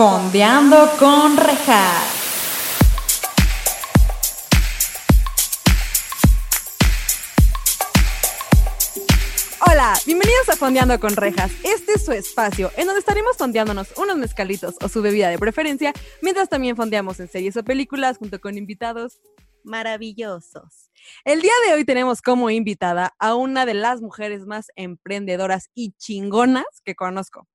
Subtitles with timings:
[0.00, 2.06] Fondeando con Rejas.
[9.70, 11.52] Hola, bienvenidos a Fondeando con Rejas.
[11.62, 15.92] Este es su espacio en donde estaremos fondeándonos unos mezcalitos o su bebida de preferencia,
[16.22, 19.20] mientras también fondeamos en series o películas junto con invitados
[19.64, 20.90] maravillosos.
[21.26, 25.92] El día de hoy tenemos como invitada a una de las mujeres más emprendedoras y
[25.98, 27.46] chingonas que conozco.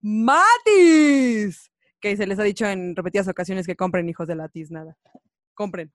[0.00, 1.70] Matis.
[2.00, 4.96] Que se les ha dicho en repetidas ocasiones que compren hijos de la nada.
[5.52, 5.92] Compren.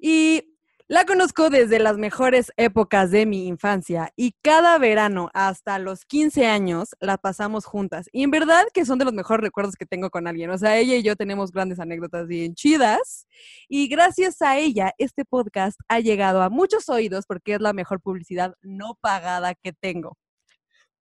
[0.00, 0.57] Y
[0.88, 6.46] la conozco desde las mejores épocas de mi infancia y cada verano hasta los 15
[6.46, 8.08] años la pasamos juntas.
[8.10, 10.48] Y en verdad que son de los mejores recuerdos que tengo con alguien.
[10.48, 13.26] O sea, ella y yo tenemos grandes anécdotas bien chidas.
[13.68, 18.00] Y gracias a ella, este podcast ha llegado a muchos oídos porque es la mejor
[18.00, 20.16] publicidad no pagada que tengo.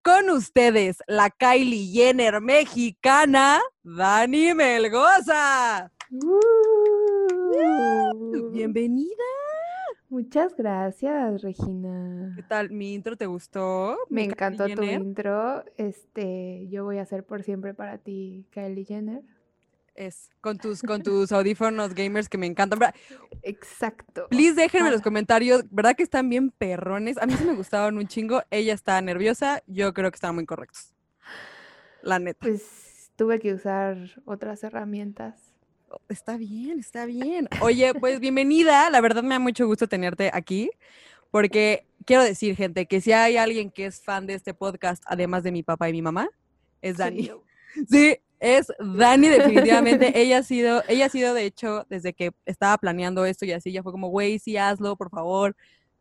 [0.04, 5.92] Con ustedes, la Kylie Jenner mexicana, Dani Melgoza.
[6.12, 6.68] Uh.
[8.52, 9.37] Bienvenida.
[10.10, 12.32] Muchas gracias, Regina.
[12.36, 12.70] ¿Qué tal?
[12.70, 13.98] ¿Mi intro te gustó?
[14.10, 15.02] Me ¿Mi encantó Kylie tu Jenner?
[15.02, 15.66] intro.
[15.76, 19.22] Este, yo voy a ser por siempre para ti, Kylie Jenner.
[19.96, 22.80] Es con tus, con tus audífonos gamers que me encantan.
[22.80, 22.94] Bra-
[23.42, 24.28] Exacto.
[24.30, 25.04] Please déjenme en los Ah.
[25.04, 27.18] comentarios, ¿verdad que están bien perrones?
[27.18, 28.44] A mí sí me gustaban un chingo.
[28.52, 30.94] Ella está nerviosa, yo creo que estaban muy correctos.
[32.02, 32.46] La neta.
[32.46, 35.47] Pues tuve que usar otras herramientas.
[36.10, 37.48] Está bien, está bien.
[37.62, 38.90] Oye, pues bienvenida.
[38.90, 40.70] La verdad me da mucho gusto tenerte aquí,
[41.32, 45.44] porque quiero decir, gente, que si hay alguien que es fan de este podcast, además
[45.44, 46.30] de mi papá y mi mamá,
[46.82, 47.32] es Dani.
[47.90, 50.12] Sí, es Dani definitivamente.
[50.20, 53.72] ella ha sido, ella ha sido de hecho desde que estaba planeando esto y así,
[53.72, 55.56] ya fue como, güey, sí hazlo, por favor.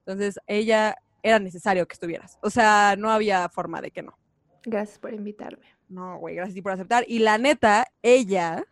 [0.04, 2.38] Entonces, ella era necesario que estuvieras.
[2.42, 4.16] O sea, no había forma de que no.
[4.64, 5.66] Gracias por invitarme.
[5.88, 7.04] No, güey, gracias a ti por aceptar.
[7.08, 8.64] Y la neta, ella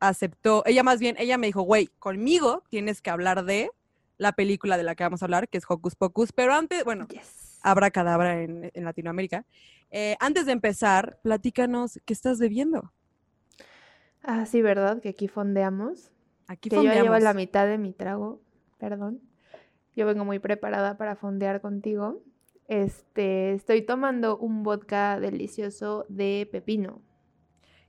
[0.00, 3.70] aceptó, ella más bien, ella me dijo, güey, conmigo tienes que hablar de
[4.18, 6.32] la película de la que vamos a hablar, que es Hocus Pocus.
[6.32, 7.58] Pero antes, bueno, Yes.
[7.62, 9.44] Abra Cadabra en, en Latinoamérica.
[9.90, 12.92] Eh, antes de empezar, platícanos qué estás bebiendo.
[14.22, 15.00] Ah, sí, ¿verdad?
[15.00, 16.10] Que aquí fondeamos.
[16.46, 17.22] Aquí Que yo ya llevo fondeamos.
[17.24, 18.40] la mitad de mi trago,
[18.78, 19.20] perdón.
[19.94, 22.22] Yo vengo muy preparada para fondear contigo.
[22.68, 27.00] Este, estoy tomando un vodka delicioso de pepino.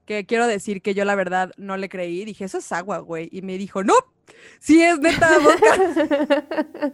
[0.08, 2.24] Que quiero decir que yo la verdad no le creí.
[2.24, 3.28] Dije, eso es agua, güey.
[3.32, 3.94] Y me dijo, no,
[4.58, 6.94] sí es neta vodka.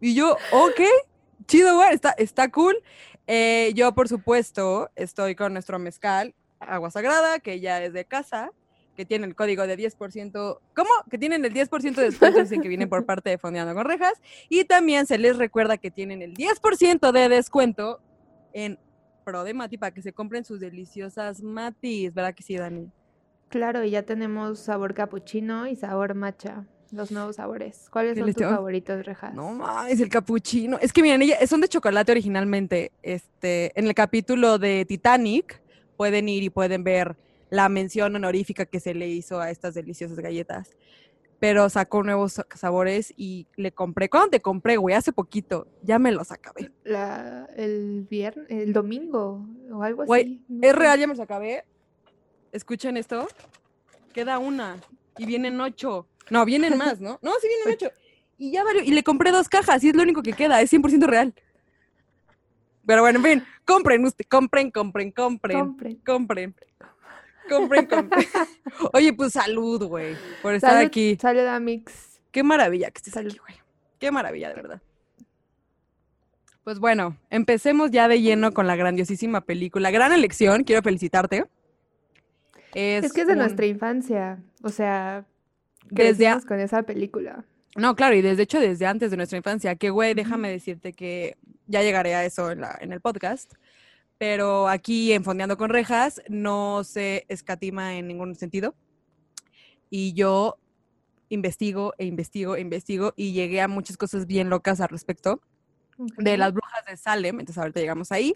[0.00, 0.80] y yo, ok,
[1.46, 2.76] chido, güey, está, está cool.
[3.26, 8.52] Eh, yo, por supuesto, estoy con nuestro mezcal, agua sagrada, que ya es de casa,
[8.96, 10.58] que tiene el código de 10%.
[10.76, 10.90] ¿Cómo?
[11.10, 14.14] Que tienen el 10% de descuento, dicen que vienen por parte de Fondeando con Rejas.
[14.48, 18.00] Y también se les recuerda que tienen el 10% de descuento
[18.52, 18.78] en
[19.28, 22.90] Pro de Mati para que se compren sus deliciosas matis, ¿verdad que sí, Dani?
[23.50, 27.90] Claro, y ya tenemos sabor capuchino y sabor matcha, los nuevos sabores.
[27.90, 28.52] ¿Cuáles ¿Qué son tus tengo?
[28.52, 29.34] favoritos, Rejas?
[29.34, 30.78] No mames, el capuchino.
[30.80, 32.90] Es que miren, ella, son de chocolate originalmente.
[33.02, 35.60] Este, en el capítulo de Titanic
[35.98, 37.14] pueden ir y pueden ver
[37.50, 40.70] la mención honorífica que se le hizo a estas deliciosas galletas.
[41.40, 44.08] Pero sacó nuevos sa- sabores y le compré.
[44.08, 44.94] ¿Cuándo te compré, güey?
[44.96, 45.68] Hace poquito.
[45.82, 46.72] Ya me los acabé.
[46.82, 50.58] La, el viernes, el domingo o algo Güey, así.
[50.62, 51.64] Es real, ya me los acabé.
[52.50, 53.28] Escuchen esto.
[54.12, 54.78] Queda una.
[55.16, 56.08] Y vienen ocho.
[56.30, 57.20] No, vienen más, ¿no?
[57.22, 57.90] No, sí vienen ocho.
[58.36, 58.82] Y ya valió.
[58.82, 60.60] Y le compré dos cajas y es lo único que queda.
[60.60, 61.34] Es 100% real.
[62.84, 63.44] Pero bueno, en fin.
[63.64, 65.58] Compren, usted, compren, compren, compren.
[65.58, 65.96] Compren.
[66.04, 66.54] Compren.
[67.48, 68.26] Compren, compren.
[68.92, 70.16] Oye, pues salud, güey.
[70.42, 71.16] Por estar Salud, aquí.
[71.20, 72.20] salud, Amix.
[72.30, 73.30] Qué maravilla que estés Salud.
[73.30, 73.54] aquí, güey.
[73.98, 74.82] Qué maravilla, de verdad.
[76.64, 79.90] Pues bueno, empecemos ya de lleno con la grandiosísima película.
[79.90, 81.46] Gran elección, quiero felicitarte.
[82.74, 84.38] Es, que es de un- nuestra infancia.
[84.62, 85.24] O sea,
[85.90, 87.44] Desde a- con esa película.
[87.76, 91.36] No, claro, y desde hecho desde antes de nuestra infancia, que güey, déjame decirte que
[91.66, 93.52] ya llegaré a eso en, la- en el podcast,
[94.18, 98.74] pero aquí en Fondeando con Rejas no se escatima en ningún sentido.
[99.90, 100.58] Y yo
[101.30, 105.40] investigo e investigo e investigo y llegué a muchas cosas bien locas al respecto
[106.16, 108.34] de las brujas de Salem, entonces ahorita llegamos ahí.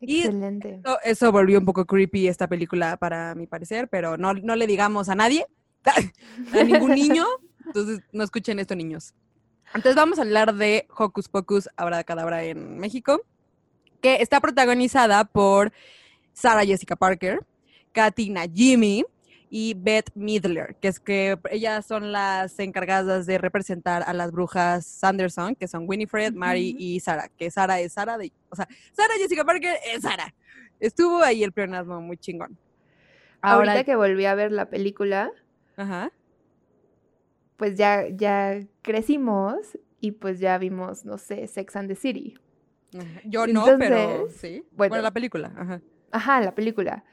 [0.00, 0.80] y- Excelente.
[0.84, 4.66] Eso, eso volvió un poco creepy esta película para mi parecer, pero no, no le
[4.66, 5.46] digamos a nadie,
[6.52, 7.24] a ningún niño,
[7.64, 9.14] entonces no escuchen esto niños.
[9.74, 13.22] Entonces vamos a hablar de Hocus Pocus, Abra Cadabra en México,
[14.00, 15.72] que está protagonizada por
[16.32, 17.40] Sarah Jessica Parker,
[17.92, 19.04] Katina Jimmy
[19.48, 24.84] y Beth Midler, que es que ellas son las encargadas de representar a las brujas
[24.84, 29.14] Sanderson, que son Winifred, Mary y Sara, que Sara es Sara de, o sea, Sara
[29.18, 30.34] Jessica Parker es Sara.
[30.80, 32.58] Estuvo ahí el pleonasmo muy chingón.
[33.40, 35.30] Ahora, Ahorita que volví a ver la película,
[35.76, 36.10] ajá.
[37.56, 42.34] pues ya, ya crecimos y pues ya vimos, no sé, Sex and the City.
[43.24, 44.64] Yo no, pero sí.
[44.72, 44.90] bueno.
[44.90, 45.80] Bueno, la película, ajá.
[46.10, 47.04] Ajá, la película.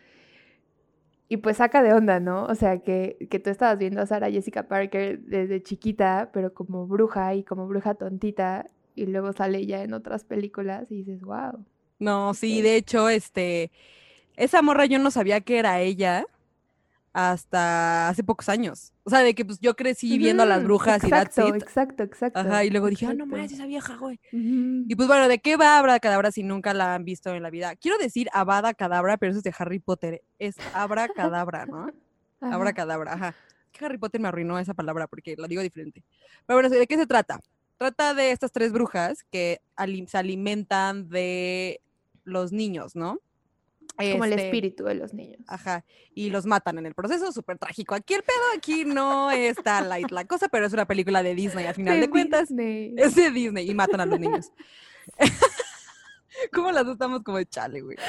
[1.30, 2.46] Y pues saca de onda, ¿no?
[2.46, 6.86] O sea, que, que tú estabas viendo a Sarah Jessica Parker desde chiquita, pero como
[6.86, 11.66] bruja y como bruja tontita, y luego sale ya en otras películas y dices, wow.
[12.00, 13.72] No, sí, de hecho, este,
[14.36, 16.26] esa morra yo no sabía que era ella
[17.14, 18.92] hasta hace pocos años.
[19.04, 21.64] O sea, de que pues yo crecí viendo a las brujas exacto, y that's it.
[21.64, 22.40] Exacto, exacto.
[22.40, 24.20] Ajá, y luego dije, ah, no mames, esa vieja, güey.
[24.32, 27.52] Y pues bueno, ¿de qué va Abra Cadabra si nunca la han visto en la
[27.52, 27.76] vida?
[27.76, 30.24] Quiero decir Abada Cadabra, pero eso es de Harry Potter.
[30.40, 31.88] Es Abra Cadabra, ¿no?
[32.42, 32.74] Abra.
[32.74, 33.36] Cadabra, ajá.
[33.80, 36.04] Harry Potter me arruinó esa palabra porque la digo diferente.
[36.48, 37.40] Pero bueno, ¿de qué se trata?
[37.78, 39.62] Trata de estas tres brujas que
[40.08, 41.82] se alimentan de
[42.24, 43.20] los niños, ¿no?
[43.96, 45.42] Como el Este, espíritu de los niños.
[45.48, 45.86] Ajá,
[46.16, 47.94] y los matan en el proceso, súper trágico.
[47.94, 51.68] Aquí el pedo, aquí no está light la cosa, pero es una película de Disney,
[51.68, 52.50] a final de, cuentas.
[52.50, 52.96] Disney.
[52.98, 54.52] Es de Disney y matan a los niños.
[56.52, 57.98] ¿Cómo las dos estamos como de chale, güey?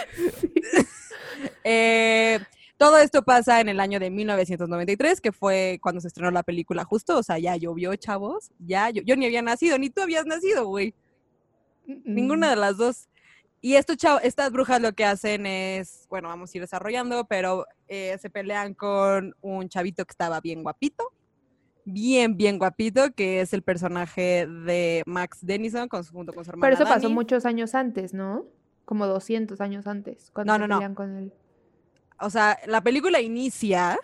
[1.65, 2.39] Eh,
[2.77, 6.85] todo esto pasa en el año de 1993, que fue cuando se estrenó la película
[6.85, 10.27] justo, o sea, ya llovió, chavos, ya, yo, yo ni había nacido, ni tú habías
[10.27, 10.95] nacido, güey,
[11.87, 13.09] ninguna de las dos.
[13.65, 17.65] Y estos chavo- estas brujas lo que hacen es, bueno, vamos a ir desarrollando, pero
[17.89, 21.15] eh, se pelean con un chavito que estaba bien guapito,
[21.87, 26.67] bien, bien guapito, que es el personaje de Max Denison con junto con su hermana
[26.77, 28.45] Pero eso pasó muchos años antes, ¿no?
[28.85, 30.77] Como 200 años antes, cuando No, se no, no.
[30.81, 31.33] pelean con él.
[32.21, 33.99] o sea, la película inicia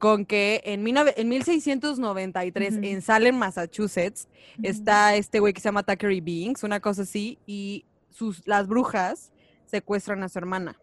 [0.00, 2.84] con que en, 19 en 1693 Ujú.
[2.84, 4.26] en Salem, Massachusetts,
[4.60, 7.84] está este güey que se llama Thackeray Binks, una cosa así, y
[8.18, 9.32] sus, las brujas
[9.66, 10.76] secuestran a su hermana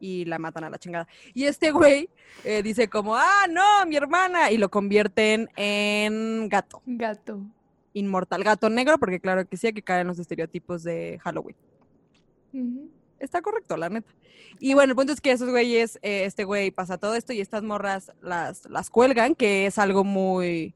[0.00, 1.06] y la matan a la chingada.
[1.34, 2.08] Y este güey
[2.44, 7.40] eh, dice como, ah, no, mi hermana, y lo convierten en gato, Gato.
[7.92, 11.56] inmortal, gato negro, porque claro que sí hay que caer en los estereotipos de Halloween.
[13.18, 14.10] Está correcto, la neta.
[14.58, 17.40] Y bueno, el punto es que esos güeyes, eh, este güey pasa todo esto y
[17.40, 20.74] estas morras las, las cuelgan, que es algo muy,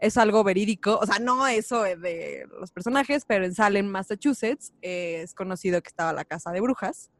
[0.00, 0.98] es algo verídico.
[1.00, 5.82] O sea, no eso de- de los personajes, pero en Salem, Massachusetts, eh, es conocido
[5.82, 7.10] que estaba la casa de brujas.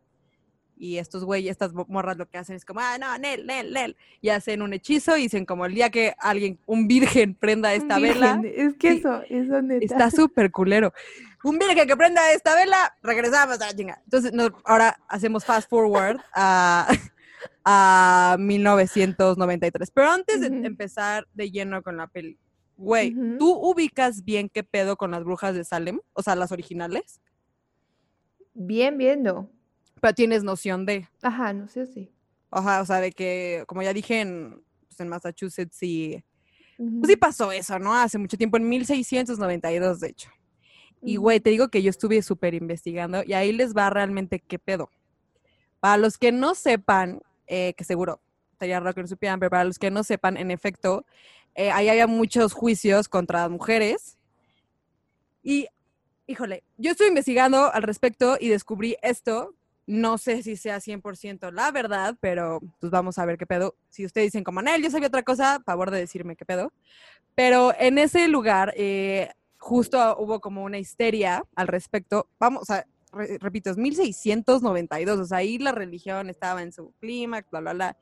[0.82, 3.70] Y estos güeyes, estas mo- morras lo que hacen es como, ah, no, Nel, Nel,
[3.74, 3.96] Nel.
[4.22, 7.98] Y hacen un hechizo y dicen como el día que alguien, un virgen, prenda esta
[7.98, 8.98] vela, Es que Sí.
[9.00, 9.84] eso, eso neta.
[9.84, 10.94] Está súper culero.
[11.44, 14.00] Un virgen que prenda esta vela, regresamos a la chinga.
[14.04, 16.88] Entonces, no, ahora hacemos fast forward a,
[17.66, 19.90] a 1993.
[19.90, 20.64] Pero antes de Ujú.
[20.64, 22.38] empezar de lleno con la peli,
[22.80, 23.38] güey, Ujú.
[23.38, 26.00] ¿tú ubicas bien qué pedo con las brujas de Salem?
[26.14, 27.20] O sea, las originales.
[28.54, 29.50] Bien viendo.
[30.00, 32.10] Pero tienes noción de, Ajá, no sé si.
[32.50, 36.24] ajá, o sea, de que, como ya dije, en, pues, en Massachusetts y...
[36.78, 37.00] Ujú.
[37.00, 37.94] Pues sí pasó eso, ¿no?
[37.94, 40.30] Hace mucho tiempo, en 1692, de hecho.
[41.02, 44.58] Y, güey, te digo que yo estuve súper investigando y ahí les va realmente qué
[44.58, 44.90] pedo.
[45.80, 48.20] Para los que no sepan, eh, que seguro
[48.52, 51.06] estaría raro que no supieran, pero para los que no sepan, en efecto,
[51.60, 54.16] eh, ahí había muchos juicios contra mujeres.
[55.42, 55.66] Y,
[56.26, 59.54] híjole, yo estuve investigando al respecto y descubrí esto.
[59.86, 63.74] No sé si sea 100% la verdad, pero pues vamos a ver qué pedo.
[63.88, 66.72] Si ustedes dicen como, Anel, yo sabía otra cosa, favor de decirme qué pedo.
[67.34, 72.28] Pero en ese lugar, eh, justo hubo como una histeria al respecto.
[72.38, 76.92] Vamos, o sea, re- repito, es 1692, o sea, ahí la religión estaba en su
[77.00, 77.96] clímax, bla, bla, bla.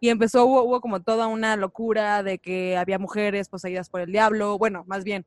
[0.00, 4.10] Y empezó, hubo, hubo como toda una locura de que había mujeres poseídas por el
[4.10, 5.26] diablo, bueno, más bien,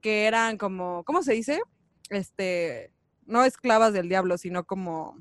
[0.00, 1.60] que eran como, ¿cómo se dice?
[2.08, 2.92] Este,
[3.26, 5.18] no esclavas del diablo, sino como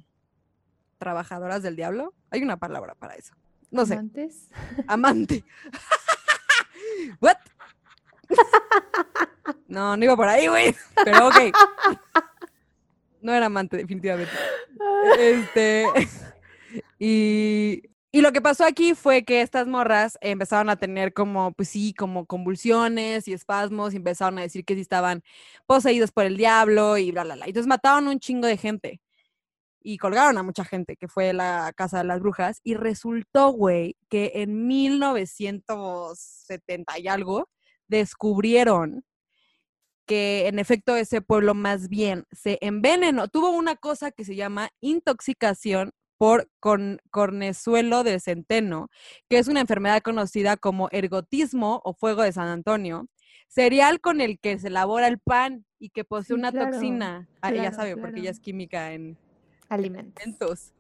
[0.98, 2.14] trabajadoras del diablo.
[2.32, 3.34] Hay una palabra para eso.
[3.72, 4.50] No sé, Amantes.
[4.88, 5.44] amante.
[7.20, 7.38] ¿What?
[9.68, 10.76] No, no iba por ahí, güey.
[11.04, 11.36] Pero ok.
[13.22, 14.32] No era amante, definitivamente.
[15.20, 15.86] Este.
[16.98, 17.84] Y,
[18.16, 21.94] y lo que pasó aquí fue que estas morras empezaron a tener como, pues sí,
[21.94, 25.22] como convulsiones y espasmos y empezaron a decir que sí estaban
[25.66, 27.46] poseídos por el diablo y bla, bla, bla.
[27.46, 29.02] Entonces mataron un chingo de gente
[29.82, 32.62] y colgaron a mucha gente, que fue la casa de las brujas.
[32.64, 37.50] Y resultó, güey, que en 1970 y algo
[37.90, 39.04] descubrieron
[40.06, 44.70] que en efecto ese pueblo más bien se envenenó, tuvo una cosa que se llama
[44.80, 48.90] intoxicación por con, cornezuelo de centeno,
[49.30, 53.08] que es una enfermedad conocida como ergotismo o fuego de San Antonio,
[53.48, 57.28] cereal con el que se elabora el pan y que posee Sí, una claro, toxina.
[57.42, 58.32] Ah, ella claro, sabe, porque ella claro.
[58.32, 59.18] es química en
[59.70, 60.22] Alimentos.
[60.24, 60.72] alimentos.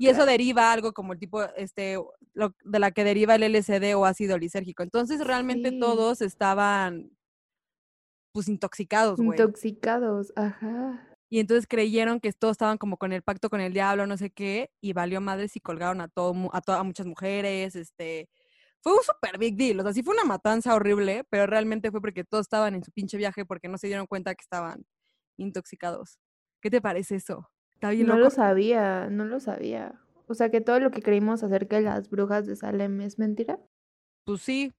[0.00, 1.98] Y eso deriva algo como el tipo, este,
[2.32, 4.82] lo- de la que deriva el LSD o ácido lisérgico.
[4.84, 5.80] Entonces, realmente Sí.
[5.80, 7.10] todos estaban,
[8.32, 9.38] pues, intoxicados, güey.
[9.40, 11.07] Intoxicados, ajá.
[11.30, 14.30] Y entonces creyeron que todos estaban como con el pacto con el diablo, no sé
[14.30, 18.28] qué, y valió madres y colgaron a todo, a, to- a muchas mujeres, este,
[18.82, 22.00] fue un super big deal, o sea, sí fue una matanza horrible, pero realmente fue
[22.00, 24.84] porque todos estaban en su pinche viaje porque no se dieron cuenta que estaban
[25.36, 26.18] intoxicados.
[26.62, 27.50] ¿Qué te parece eso?
[27.74, 28.24] Está bien No loco.
[28.24, 30.00] lo sabía, no lo sabía.
[30.26, 33.58] O sea que todo lo que creímos acerca de las brujas de Salem es mentira.
[34.24, 34.72] Pues sí.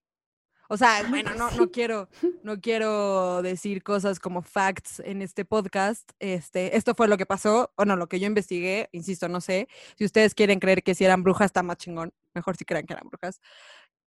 [0.71, 2.09] O sea, bueno, no, no quiero,
[2.43, 6.11] no quiero decir cosas como facts en este podcast.
[6.19, 9.67] Este, esto fue lo que pasó, o no, lo que yo investigué, insisto, no sé.
[9.97, 12.13] Si ustedes quieren creer que si eran brujas, está más chingón.
[12.35, 13.41] Mejor si crean que eran brujas.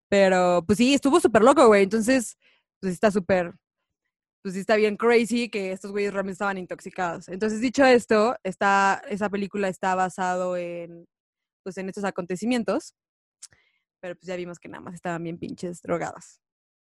[0.08, 1.82] Pero, pues sí, estuvo súper loco, güey.
[1.82, 2.38] Entonces,
[2.80, 3.54] pues está súper,
[4.42, 7.28] pues sí está bien crazy que estos güeyes realmente estaban intoxicados.
[7.28, 11.06] Entonces, dicho esto, está, esa película está basado en,
[11.64, 12.94] pues en estos acontecimientos.
[14.00, 16.40] Pero pues ya vimos que nada más estaban bien pinches drogadas.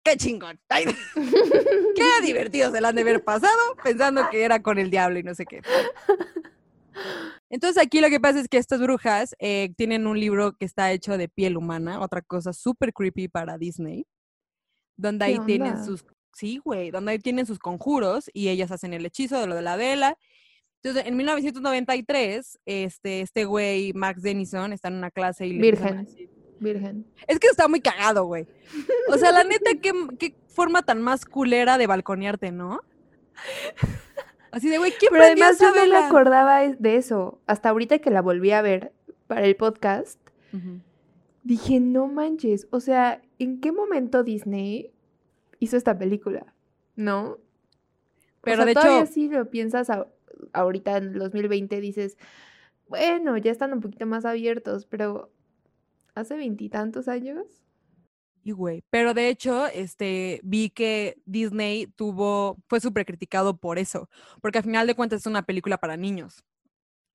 [0.07, 0.61] ¡Qué chingón!
[0.69, 0.85] Ay,
[1.97, 5.23] ¡Qué divertido se la han de haber pasado pensando que era con el diablo y
[5.23, 5.63] no sé qué!
[7.51, 10.93] Entonces aquí lo que pasa es que estas brujas eh, tienen un libro que está
[10.93, 14.07] hecho de piel humana, otra cosa súper creepy para Disney,
[14.97, 18.95] donde ¿Qué ahí tienen sus, sí, güey, donde ahí tienen sus conjuros y ellas hacen
[18.95, 20.17] el hechizo de lo de la vela.
[20.83, 26.07] Entonces, en 1993, este, este güey, Max Denison, está en una clase y le Virgen.
[26.61, 27.07] Virgen.
[27.27, 28.47] es que está muy cagado, güey.
[29.09, 32.81] O sea, la neta, qué, qué forma tan más culera de balconearte, ¿no?
[34.51, 37.41] Así de, güey, ¿quién Pero además yo no me acordaba de eso.
[37.47, 38.93] Hasta ahorita que la volví a ver
[39.27, 40.19] para el podcast,
[41.43, 42.67] dije, no manches.
[42.71, 44.93] O sea, ¿en qué momento Disney
[45.59, 46.55] hizo esta película?
[46.95, 47.39] ¿No?
[48.41, 50.07] Pero o sea, de todavía hecho, si lo piensas a-
[50.55, 52.17] ahorita en el 2020 dices,
[52.89, 55.31] bueno, ya están un poquito más abiertos, pero
[56.17, 57.47] hace veintitantos años.
[58.43, 64.09] y güey, pero de hecho, este, vi que Disney tuvo, fue súper criticado por eso,
[64.41, 66.45] porque al final de cuentas es una película para niños.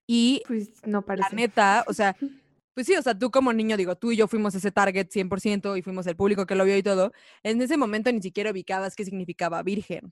[0.08, 2.16] Y Pues no la neta, o sea,
[2.74, 5.78] pues sí, o sea, tú como niño, digo, tú y yo fuimos ese target 100%
[5.78, 7.12] y fuimos el público que lo vio y todo,
[7.44, 10.12] en ese momento ni siquiera ubicabas qué significaba virgen.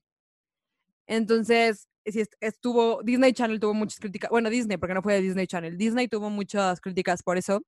[1.08, 5.22] Entonces, sí est- estuvo, Disney Channel tuvo muchas críticas, bueno, Disney, porque no fue de
[5.22, 7.62] Disney Channel, Disney tuvo muchas críticas por eso,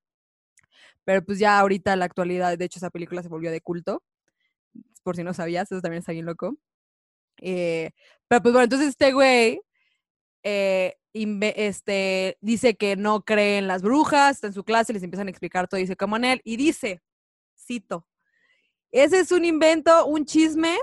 [1.04, 4.04] pero pues ya ahorita la actualidad, de hecho esa película se volvió de culto,
[5.04, 6.58] por si no sabías, eso también está bien loco.
[7.42, 7.92] Eh,
[8.28, 9.62] pero pues bueno, entonces este güey
[10.44, 15.28] eh, este, dice que no cree en las brujas, está en su clase, les empiezan
[15.28, 17.02] a explicar todo, dice como en él, y dice,
[17.58, 18.08] cito,
[18.92, 20.78] ese es un invento, un chisme,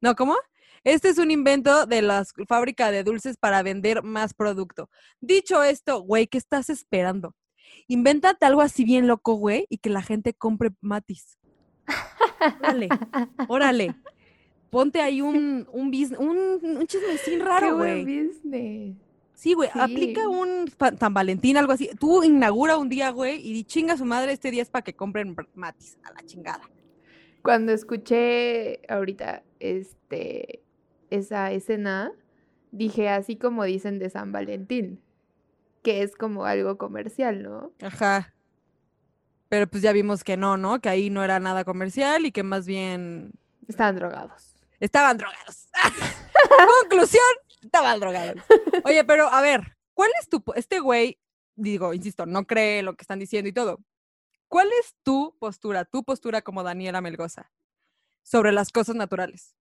[0.00, 0.14] ¿no?
[0.14, 0.36] ¿Cómo?
[0.84, 4.88] Este es un invento de la fábrica de dulces para vender más producto.
[5.20, 7.34] Dicho esto, güey, ¿qué estás esperando?
[7.88, 11.38] Invéntate algo así bien loco, güey, y que la gente compre matis.
[12.60, 12.88] Órale,
[13.48, 13.94] órale.
[14.70, 18.04] Ponte ahí un, un, un, un chismecín raro, güey.
[18.04, 18.96] business.
[19.34, 21.88] Sí, güey, aplica un San Valentín, algo así.
[21.98, 24.82] Tú inaugura un día, güey, y di chinga a su madre este día es para
[24.82, 26.68] que compren matis, a la chingada.
[27.42, 30.62] Cuando escuché ahorita este
[31.08, 32.12] esa escena,
[32.70, 35.00] dije así como dicen de San Valentín,
[35.82, 37.72] que es como algo comercial, ¿no?
[37.82, 38.32] Ajá.
[39.48, 40.80] Pero pues ya vimos que no, ¿no?
[40.80, 43.32] Que ahí no era nada comercial y que más bien
[43.68, 44.54] Estaban drogados.
[44.78, 45.68] estaban drogados.
[46.82, 47.22] Conclusión,
[47.62, 48.42] estaban drogados.
[48.84, 50.42] Oye, pero a ver, ¿cuál es tu...
[50.54, 51.18] Este güey,
[51.56, 53.80] digo, insisto, no cree lo que están diciendo y todo.
[54.48, 57.50] ¿Cuál es tu postura, tu postura como Daniela Melgoza
[58.22, 59.56] sobre las cosas naturales?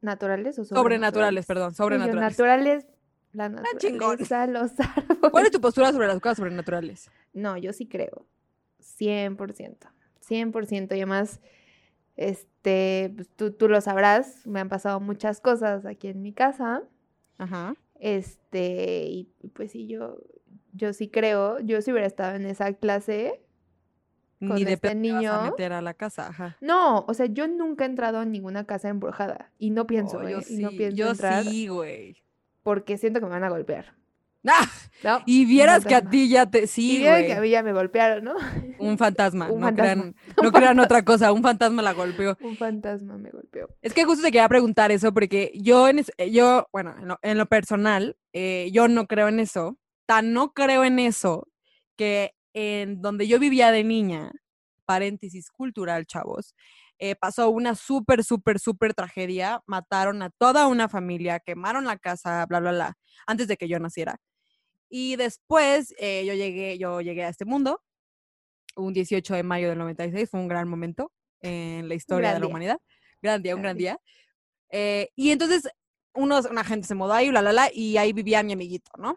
[0.00, 2.36] ¿Naturales o Sobrenaturales, perdón, sobrenaturales?
[2.36, 2.84] sobrenaturales.
[2.84, 3.01] Naturales,
[3.32, 5.30] la Ah, naturaleza, los árboles.
[5.30, 7.10] ¿Cuál es tu postura sobre las cosas sobrenaturales?
[7.32, 8.26] No, yo sí creo.
[8.80, 9.76] 100%.
[10.28, 10.90] 100%.
[10.92, 11.40] Y además,
[12.16, 16.82] este, pues, tú, tú lo sabrás, me han pasado muchas cosas aquí en mi casa.
[17.38, 17.74] Ajá.
[17.98, 20.18] Este, y pues sí, yo,
[20.72, 23.40] yo sí creo, yo si hubiera estado en esa clase,
[24.40, 25.42] Con Ni de este vas a niño.
[25.44, 26.56] meter a la casa, ajá.
[26.60, 30.28] no, o sea, yo nunca he entrado a ninguna casa embrujada y no pienso, Oh,
[30.28, 30.44] yo ¿eh?
[30.48, 32.16] Y no pienso yo entrar sí, güey.
[32.62, 33.94] Porque siento que me van a golpear,
[34.46, 34.68] ¡Ah!
[35.04, 35.20] ¿no?
[35.26, 36.62] Y Un vieras que a ti ya te...
[36.62, 37.38] Y Sí, vieron que güey.
[37.38, 38.34] a mí ya me golpearon, ¿no?
[38.80, 39.48] Un fantasma.
[39.52, 40.02] Un no fantasma.
[40.02, 41.32] crean, no crean otra cosa.
[41.32, 42.36] Un fantasma la golpeó.
[42.40, 43.68] Un fantasma me golpeó.
[43.82, 47.06] Es que justo te quería preguntar eso porque yo, en es- eh, yo bueno, en
[47.08, 49.78] lo, en lo personal, eh, yo no creo en eso.
[50.06, 51.46] Tan no creo en eso
[51.96, 54.32] que en donde yo vivía de niña,
[54.86, 56.54] paréntesis cultural, chavos,
[57.04, 59.60] eh, pasó una súper, súper, súper tragedia.
[59.66, 63.80] Mataron a toda una familia, quemaron la casa, bla, bla, bla, antes de que yo
[63.80, 64.18] naciera.
[64.88, 67.82] Y después eh, yo, llegué, yo llegué a este mundo,
[68.76, 72.38] un 18 de mayo del 96, fue un gran momento en la historia Gran de
[72.40, 72.50] la día.
[72.50, 72.78] humanidad.
[73.20, 73.98] Gran día, un Gran gran día.
[74.70, 75.68] Eh, y entonces
[76.14, 79.16] unos, una gente se mudó ahí, bla, bla, bla, y ahí vivía mi amiguito, ¿no?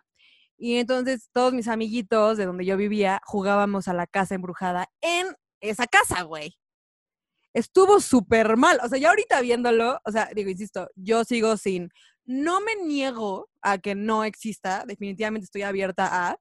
[0.58, 5.28] Y entonces todos mis amiguitos de donde yo vivía jugábamos a la casa embrujada en
[5.60, 6.58] esa casa, güey.
[7.56, 8.80] Estuvo súper mal.
[8.84, 11.90] O sea, ya ahorita viéndolo, o sea, digo, insisto, yo sigo sin.
[12.26, 16.38] No me niego a que no exista, definitivamente estoy abierta a,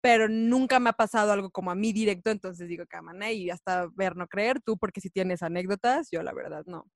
[0.00, 3.88] pero nunca me ha pasado algo como a mí directo, entonces digo, cámara, y hasta
[3.94, 6.86] ver, no creer, tú porque si tienes anécdotas, yo la verdad no.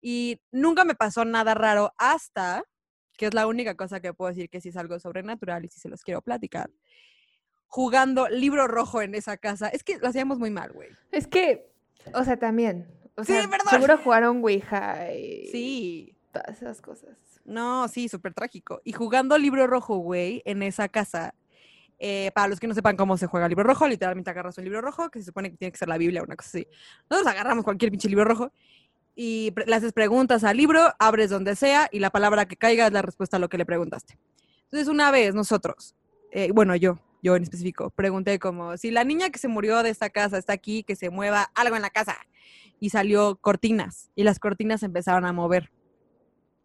[0.00, 2.64] Y nunca me pasó nada raro hasta,
[3.18, 5.80] que es la única cosa que puedo decir que sí es algo sobrenatural y si
[5.80, 6.70] se los quiero platicar,
[7.66, 9.68] jugando libro rojo en esa casa.
[9.68, 10.88] Es que lo hacíamos muy mal, güey.
[11.12, 11.75] Es que,
[12.14, 12.86] o sea, también.
[13.16, 13.68] O Sí, sea, perdón.
[13.70, 16.16] seguro jugaron Ouija y Sí.
[16.32, 17.16] todas esas cosas.
[17.44, 18.80] No, sí, súper trágico.
[18.84, 21.34] Y jugando libro rojo, güey, en esa casa.
[21.98, 24.82] eh, para los que no sepan cómo se juega libro rojo, literalmente agarras un libro
[24.82, 26.68] rojo, que se supone que tiene que ser la Biblia o una cosa así.
[27.08, 28.52] Nosotros agarramos cualquier pinche libro rojo
[29.14, 32.92] y le haces preguntas al libro, abres donde sea y la palabra que caiga es
[32.92, 34.18] la respuesta a lo que le preguntaste.
[34.64, 35.94] Entonces, una vez nosotros,
[36.32, 39.90] eh, bueno, yo, yo en específico, pregunté como, si la niña que se murió de
[39.90, 42.16] esta casa está aquí, que se mueva algo en la casa.
[42.78, 45.72] Y salió cortinas y las cortinas se empezaron a mover.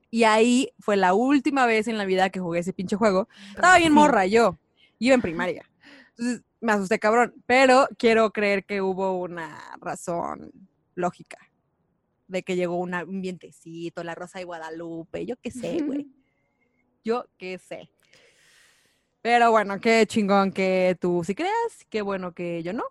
[0.10, 3.30] Y ahí fue la última vez en la vida que jugué ese pinche juego.
[3.56, 4.58] Estaba bien morra yo.
[5.00, 5.70] Iba en primaria.
[6.10, 7.34] Entonces me asusté cabrón.
[7.46, 10.52] Pero quiero creer que hubo una razón
[10.96, 11.38] lógica.
[12.28, 15.26] De que llegó una- un vientecito, la rosa de Guadalupe.
[15.26, 16.08] Yo qué sé, güey.
[17.06, 17.90] Yo qué sé.
[19.22, 21.86] Pero bueno, qué chingón que tú sí creas.
[21.90, 22.84] Qué bueno que yo no.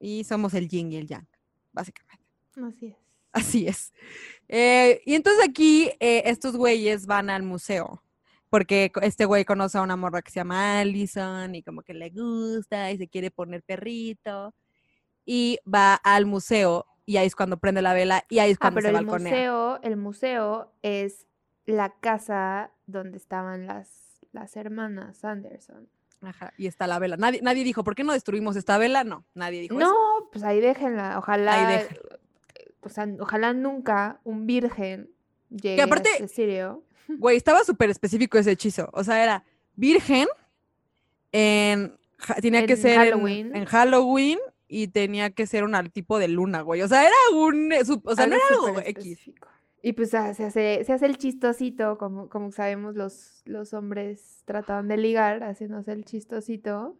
[0.00, 1.26] Y somos el yin y el yang,
[1.72, 2.24] básicamente.
[2.56, 2.96] Así es.
[3.32, 3.92] Así es.
[4.48, 8.02] Eh, y entonces aquí eh, estos güeyes van al museo,
[8.48, 12.08] porque este güey conoce a una morra que se llama Allison y como que le
[12.10, 14.54] gusta y se quiere poner perrito.
[15.26, 18.60] Y va al museo y ahí es cuando prende la vela y ahí es Ah,
[18.60, 19.32] cuando pero se el balconea.
[19.32, 21.26] museo, el museo es
[21.66, 25.88] la casa donde estaban las, las hermanas Anderson.
[26.20, 27.16] Ajá, y está la vela.
[27.16, 29.04] Nadie, nadie dijo, ¿por qué no destruimos esta vela?
[29.04, 29.88] No, nadie dijo eso.
[29.88, 31.16] No, pues ahí déjenla.
[31.18, 31.68] Ojalá.
[31.68, 32.18] déjenla.
[32.80, 35.10] O sea, ojalá nunca un virgen
[35.50, 36.82] llegue aparte- a este sitio.
[37.08, 38.88] Güey, estaba súper específico ese hechizo.
[38.92, 39.44] O sea, era
[39.76, 40.26] virgen
[41.32, 41.96] en...
[42.18, 43.56] ja- Tenía que En ser en- Halloween.
[43.56, 44.38] En, Halloween
[44.68, 46.82] y tenía que ser un tipo de luna, güey.
[46.82, 47.72] O sea, era un...
[47.72, 48.86] eh, su- O sea, no era algo X.
[48.88, 49.48] específico.
[49.82, 54.42] Y pues ah, se, hace, se hace el chistosito, como, como sabemos los, los hombres
[54.44, 56.96] trataban de ligar, haciéndose el chistosito.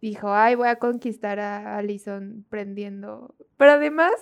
[0.00, 3.34] Dijo, ay, voy a conquistar a Allison prendiendo.
[3.56, 4.12] Pero además,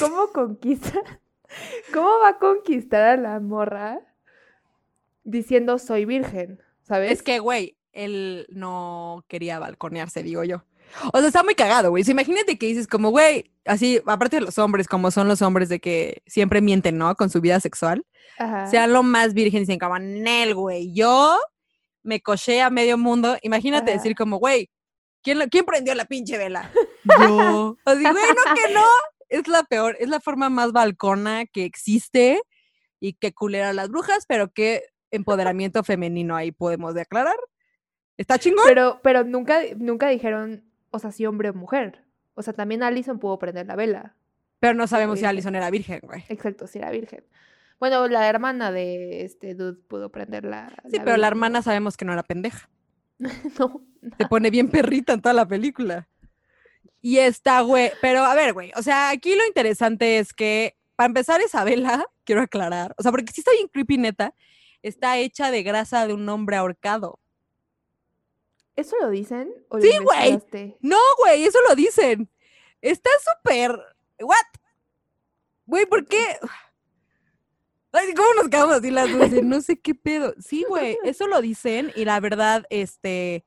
[0.00, 1.00] ¿cómo conquista?
[1.92, 4.00] ¿Cómo va a conquistar a la morra
[5.22, 6.62] diciendo soy virgen?
[6.82, 7.12] ¿Sabes?
[7.12, 10.64] Es que, güey, él no quería balconearse, digo yo.
[11.12, 12.04] O sea, está muy cagado, güey.
[12.08, 15.80] Imagínate que dices como, güey, así, aparte de los hombres, como son los hombres de
[15.80, 17.14] que siempre mienten, ¿no?
[17.16, 18.04] Con su vida sexual.
[18.38, 18.66] Ajá.
[18.66, 21.38] sean lo más virgen y dicen como, Nel, güey, yo
[22.02, 23.36] me coché a medio mundo.
[23.42, 23.98] Imagínate Ajá.
[24.00, 24.70] decir como, güey,
[25.22, 26.70] ¿quién, lo- ¿quién prendió la pinche vela?
[27.20, 27.76] Yo.
[27.84, 28.84] Así, güey, no que no.
[29.28, 32.40] Es la peor, es la forma más balcona que existe
[33.00, 37.36] y que culera a las brujas, pero qué empoderamiento femenino ahí podemos declarar.
[38.16, 38.64] ¿Está chingón?
[38.66, 40.64] Pero, pero nunca, nunca dijeron,
[40.94, 42.04] o sea, si hombre o mujer.
[42.34, 44.14] O sea, también Allison pudo prender la vela.
[44.60, 45.28] Pero no sabemos si virgen.
[45.30, 46.24] Alison era virgen, güey.
[46.28, 47.24] Exacto, si era virgen.
[47.80, 50.72] Bueno, la hermana de este dude pudo prender la.
[50.90, 52.70] Sí, pero la hermana sabemos que no era pendeja.
[53.18, 53.82] no.
[54.18, 56.08] Se pone bien perrita en toda la película.
[57.00, 57.90] Y está, güey.
[58.00, 58.72] Pero a ver, güey.
[58.76, 62.94] O sea, aquí lo interesante es que, para empezar, esa vela, quiero aclarar.
[62.96, 64.34] O sea, porque sí está bien creepy, neta.
[64.82, 67.18] Está hecha de grasa de un hombre ahorcado.
[68.76, 69.52] ¿Eso lo dicen?
[69.68, 70.40] ¿O lo Sí, güey.
[70.80, 72.28] No, güey, eso lo dicen.
[72.80, 73.78] Está súper.
[74.20, 74.36] ¿What?
[75.66, 76.24] Güey, ¿por qué?
[77.92, 79.30] Ay, ¿cómo nos quedamos así las dos?
[79.44, 80.34] No sé qué pedo.
[80.40, 83.44] Sí, güey, eso lo dicen y la verdad, este.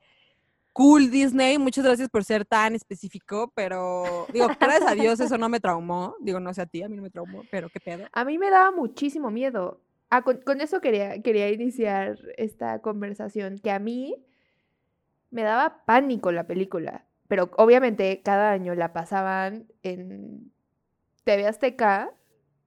[0.71, 5.49] Cool Disney, muchas gracias por ser tan específico, pero digo, gracias a Dios eso no
[5.49, 6.15] me traumó.
[6.19, 8.05] Digo, no sé a ti, a mí no me traumó, pero qué pedo.
[8.11, 9.81] A mí me daba muchísimo miedo.
[10.11, 14.23] Ah, con, con eso quería, quería iniciar esta conversación, que a mí
[15.31, 17.05] me daba pánico la película.
[17.27, 20.51] Pero obviamente cada año la pasaban en
[21.23, 22.13] TV Azteca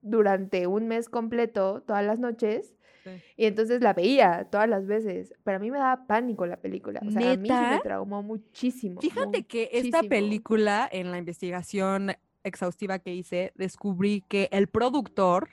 [0.01, 2.75] durante un mes completo, todas las noches.
[3.03, 3.09] Sí.
[3.35, 5.33] Y entonces la veía todas las veces.
[5.43, 7.01] Pero a mí me daba pánico la película.
[7.05, 9.01] O sea, a mí sí me traumó muchísimo.
[9.01, 12.11] Fíjate que esta película, en la investigación
[12.43, 15.49] exhaustiva que hice, descubrí que el productor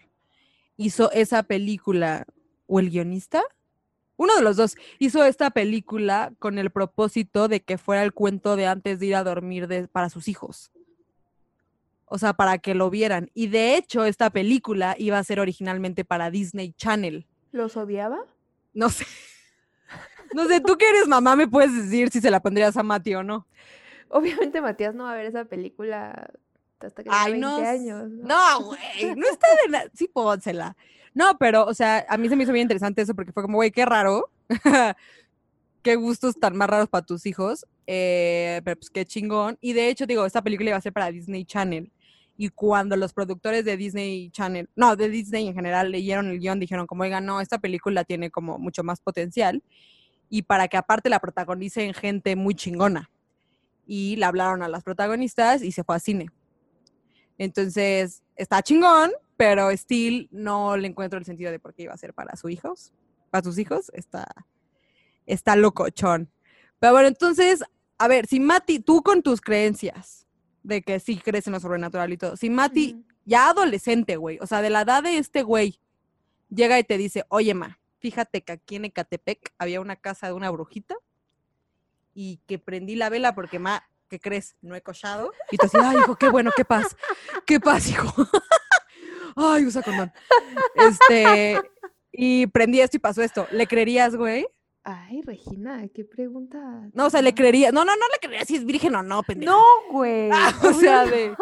[0.77, 2.27] hizo esa película,
[2.67, 3.43] o el guionista,
[4.19, 8.55] uno de los dos, hizo esta película con el propósito de que fuera el cuento
[8.57, 10.71] de antes de ir a dormir de- para sus hijos.
[12.05, 13.31] O sea, para que lo vieran.
[13.35, 17.27] Y de hecho, esta película iba a ser originalmente para Disney Channel.
[17.53, 18.19] ¿Los odiaba?
[18.75, 19.07] No sé.
[20.35, 23.15] No sé, tú que eres mamá me puedes decir si se la pondrías a Mati
[23.15, 23.47] o no.
[24.11, 26.31] Obviamente Matías no va a ver esa película
[26.81, 27.59] hasta que tenga Ay, 20 no.
[27.59, 28.11] s- años.
[28.11, 28.27] ¿no?
[28.29, 29.15] No, güey.
[29.17, 29.85] No está de nada.
[29.95, 30.77] Sí, pónsela.
[31.19, 33.57] No, pero, o sea, a mí se me hizo bien interesante eso porque fue como,
[33.57, 34.31] güey, qué raro.
[35.83, 37.67] qué gustos tan más raros para tus hijos.
[37.89, 39.59] eh, pero pues qué chingón.
[39.61, 41.91] Y de hecho, digo, esta película iba a ser para Disney Channel.
[42.37, 46.61] Y cuando los productores de Disney Channel, no, de Disney en general, leyeron el guion,
[46.61, 49.61] dijeron como, oiga, no, esta película tiene como mucho más potencial.
[50.31, 53.11] Y para que aparte la protagonicen gente muy chingona.
[53.89, 56.29] Y le hablaron a las protagonistas y se fue a cine.
[57.39, 61.97] Entonces, está chingón, pero still no le encuentro el sentido de por qué iba a
[61.97, 62.93] ser para sus hijos.
[63.31, 64.27] Para sus hijos, está,
[65.27, 66.29] está locochón.
[66.81, 67.63] Pero bueno, entonces,
[67.99, 70.27] a ver, si Mati, tú con tus creencias
[70.65, 73.05] de que sí crees en lo sobrenatural y todo, si Mati, Ujú.
[73.27, 75.79] ya adolescente, güey, o sea, de la edad de este güey,
[76.51, 80.33] llega y te dice, oye, ma, fíjate que aquí en Ecatepec había una casa de
[80.33, 80.97] una brujita
[82.13, 84.57] y que prendí la vela porque, ma, ¿qué crees?
[84.63, 85.31] No he cochado.
[85.53, 86.97] Y tú así, ay, hijo, qué bueno, qué paz,
[87.47, 88.13] qué paz, hijo.
[89.39, 90.13] ay, usa condón.
[90.75, 91.61] Este,
[92.13, 93.47] y prendí esto y pasó esto.
[93.51, 94.47] ¿Le creerías, güey?
[94.91, 96.89] Ay, Regina, qué pregunta.
[96.95, 99.23] No, o sea, le creerías, no, no, no le creerías si es virgen o no,
[99.23, 99.53] pendeja.
[99.53, 100.31] No, güey.
[100.33, 101.37] Ah, o sea, de, no.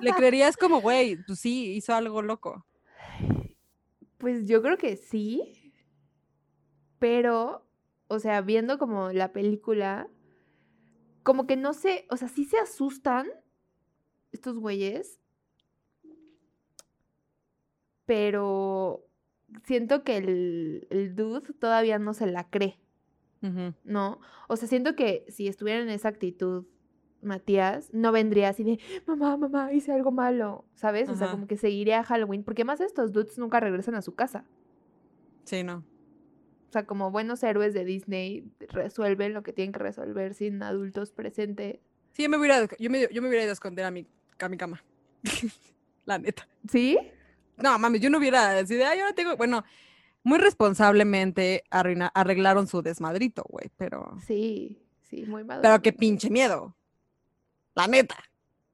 [0.00, 2.66] le creerías como, güey, pues sí, hizo algo loco.
[4.18, 5.72] Pues yo creo que sí.
[6.98, 7.64] Pero,
[8.08, 10.08] o sea, viendo como la película,
[11.22, 13.28] como que no sé, o sea, sí se asustan
[14.32, 15.19] estos güeyes.
[18.10, 19.06] Pero
[19.62, 22.76] siento que el, el dude todavía no se la cree.
[23.84, 24.20] ¿no?
[24.48, 26.66] O sea, siento que si estuviera en esa actitud,
[27.22, 31.08] Matías, no vendría así de, mamá, mamá, hice algo malo, ¿sabes?
[31.08, 34.16] O sea, como que seguiría a Halloween, porque más estos dudes nunca regresan a su
[34.16, 34.44] casa.
[35.44, 35.84] Sí, no.
[36.68, 41.12] O sea, como buenos héroes de Disney, resuelven lo que tienen que resolver sin adultos
[41.12, 41.78] presentes.
[42.10, 44.04] Sí, yo me hubiera, yo me, yo me hubiera ido a esconder a mi,
[44.36, 44.82] a mi cama.
[46.06, 46.48] La neta.
[46.68, 46.98] ¿Sí?
[47.62, 49.64] No, mames, yo no hubiera decidido, tengo, bueno,
[50.22, 55.60] muy responsablemente arruina- arreglaron su desmadrito, güey, pero, Sí, sí, muy mal.
[55.62, 56.74] pero qué pinche miedo.
[57.74, 58.16] La neta.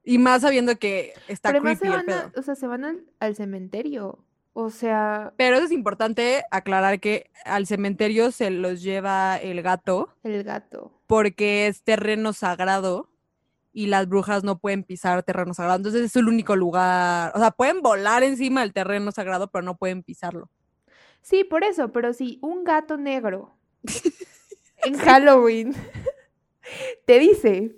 [0.03, 2.31] Y más sabiendo que está Pero creepy se el van, a, pedo.
[2.39, 4.23] o sea, se van al, al cementerio.
[4.53, 10.09] O sea, Pero eso es importante aclarar que al cementerio se los lleva el gato
[10.23, 10.91] el gato.
[11.05, 13.09] porque es terreno sagrado
[13.77, 15.77] y las brujas no pueden pisar terreno sagrado.
[15.77, 19.77] Entonces es el único lugar, o sea, pueden volar encima del terreno sagrado, pero no
[19.77, 20.49] pueden pisarlo.
[21.21, 23.55] Sí, por eso, pero si un gato negro
[24.83, 25.75] en Halloween
[27.05, 27.75] te dice,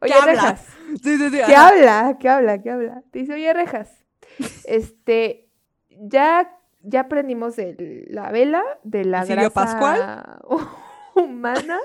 [0.00, 0.32] oye, habla?
[0.32, 0.66] rejas,
[1.02, 1.40] Sí, sí, sí.
[1.40, 1.68] ¿qué ajá.
[1.68, 2.16] habla?
[2.20, 2.62] ¿Qué habla?
[2.62, 3.02] ¿Qué habla?
[3.10, 3.90] Te dice, oye, rejas,
[4.64, 5.48] este,
[5.90, 10.40] ya, ya prendimos el- la vela de la ¿El cirio grasa
[11.16, 11.78] humana,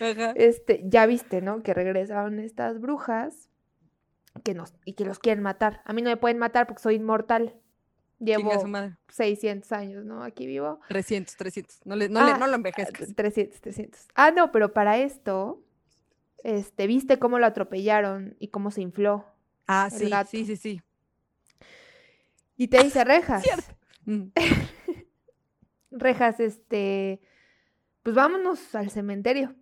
[0.00, 0.32] Ajá.
[0.36, 1.62] este, ya viste, ¿no?
[1.62, 3.48] Que regresaron estas brujas
[4.44, 5.80] que nos, y que los quieren matar.
[5.84, 7.54] A mí no me pueden matar porque soy inmortal.
[8.18, 8.96] Llevo su madre.
[9.08, 10.22] 600 años, ¿no?
[10.22, 10.80] Aquí vivo.
[10.88, 11.80] 300, 300.
[11.84, 13.14] No, le, no, le- Ah, no lo envejezcas.
[13.14, 14.06] 300, 300.
[14.14, 15.62] Ah, no, pero para esto,
[16.42, 19.26] este, viste cómo lo atropellaron y cómo se infló.
[19.66, 20.30] Ah, sí, gato.
[20.30, 20.80] sí, sí, sí.
[22.56, 23.44] Y te dice, rejas,
[24.06, 24.28] Mm.
[25.90, 27.20] rejas, este,
[28.02, 29.54] pues vámonos al cementerio.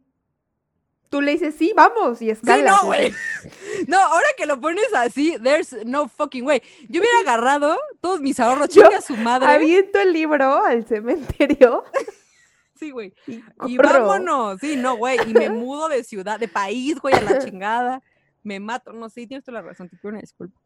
[1.14, 2.64] Tú le dices, sí, vamos, y Sí, escalas.
[2.82, 3.12] no, güey.
[3.86, 6.60] No, ahora que lo pones así, there's no fucking way.
[6.88, 9.46] Yo hubiera agarrado todos mis ahorros, Yo chinga su madre.
[9.46, 11.84] Aviento el libro al cementerio
[12.80, 13.14] Sí, güey.
[13.28, 14.58] y vámonos.
[14.60, 15.18] Sí, no, güey.
[15.28, 18.02] Y me mudo de ciudad, de país, güey, a la chingada.
[18.42, 18.92] Me mato.
[18.92, 19.88] No, sí, tienes toda la razón.
[19.88, 20.60] Te pido una disculpa.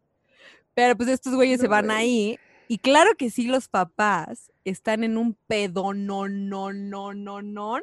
[0.73, 2.39] Pero pues estos güeyes se van ahí.
[2.69, 7.77] Y claro que sí, los papás están en un pedo, no, no, no, no, no.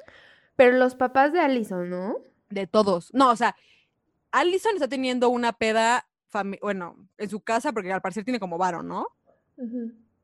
[0.56, 2.15] Pero los papás de Allison, ¿no?
[2.49, 3.13] De todos.
[3.13, 3.55] No, o sea,
[4.31, 6.08] Allison está teniendo una peda,
[6.62, 9.08] bueno, en su casa, porque al parecer tiene como varo, ¿no?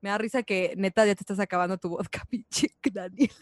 [0.02, 3.32] Me da risa que neta ya te estás acabando tu vodka, pinche Daniel.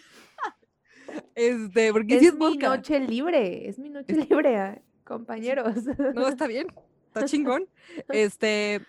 [1.33, 2.67] Este, porque Es es mi vodka.
[2.69, 5.83] noche libre, es mi noche libre, compañeros.
[6.13, 6.67] No, está bien,
[7.07, 7.67] está chingón.
[8.09, 8.81] Este,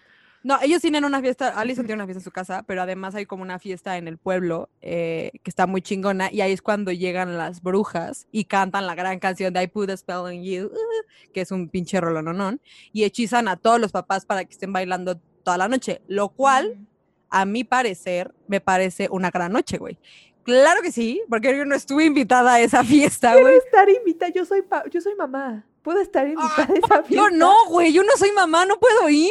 [0.42, 3.26] No, ellos tienen una fiesta, Alison tiene una fiesta en su casa, pero además hay
[3.26, 6.92] como una fiesta en el pueblo eh, que está muy chingona y ahí es cuando
[6.92, 10.66] llegan las brujas y cantan la gran canción de I Put a Spell on You,
[10.66, 12.60] uh, que es un pinche rolononón,
[12.92, 16.78] y hechizan a todos los papás para que estén bailando toda la noche, lo cual,
[16.78, 16.86] Mm.
[17.30, 19.98] a mi parecer, me parece una gran noche, güey.
[20.42, 23.56] Claro que sí, porque yo no estuve invitada a esa fiesta, güey.
[23.58, 25.66] estar invitada, yo soy yo soy mamá.
[25.82, 27.10] Puedo estar invitada a esa fiesta.
[27.10, 29.30] Yo no, güey, yo no soy mamá, no puedo ir.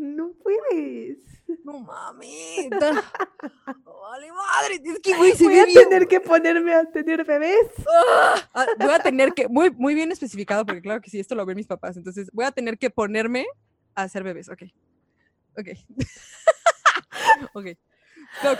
[0.00, 1.18] No puedes.
[1.62, 2.70] No mames.
[2.70, 4.80] Vale, madre.
[4.82, 5.90] Es que, güey, se Voy ve a bien.
[5.90, 7.68] tener que ponerme a tener bebés.
[8.54, 11.44] Ah, voy a tener que, muy, muy bien especificado, porque claro que sí, esto lo
[11.44, 11.98] ven mis papás.
[11.98, 13.46] Entonces, voy a tener que ponerme
[13.94, 14.48] a hacer bebés.
[14.48, 14.62] Ok.
[15.58, 15.68] Ok.
[17.52, 17.66] ok.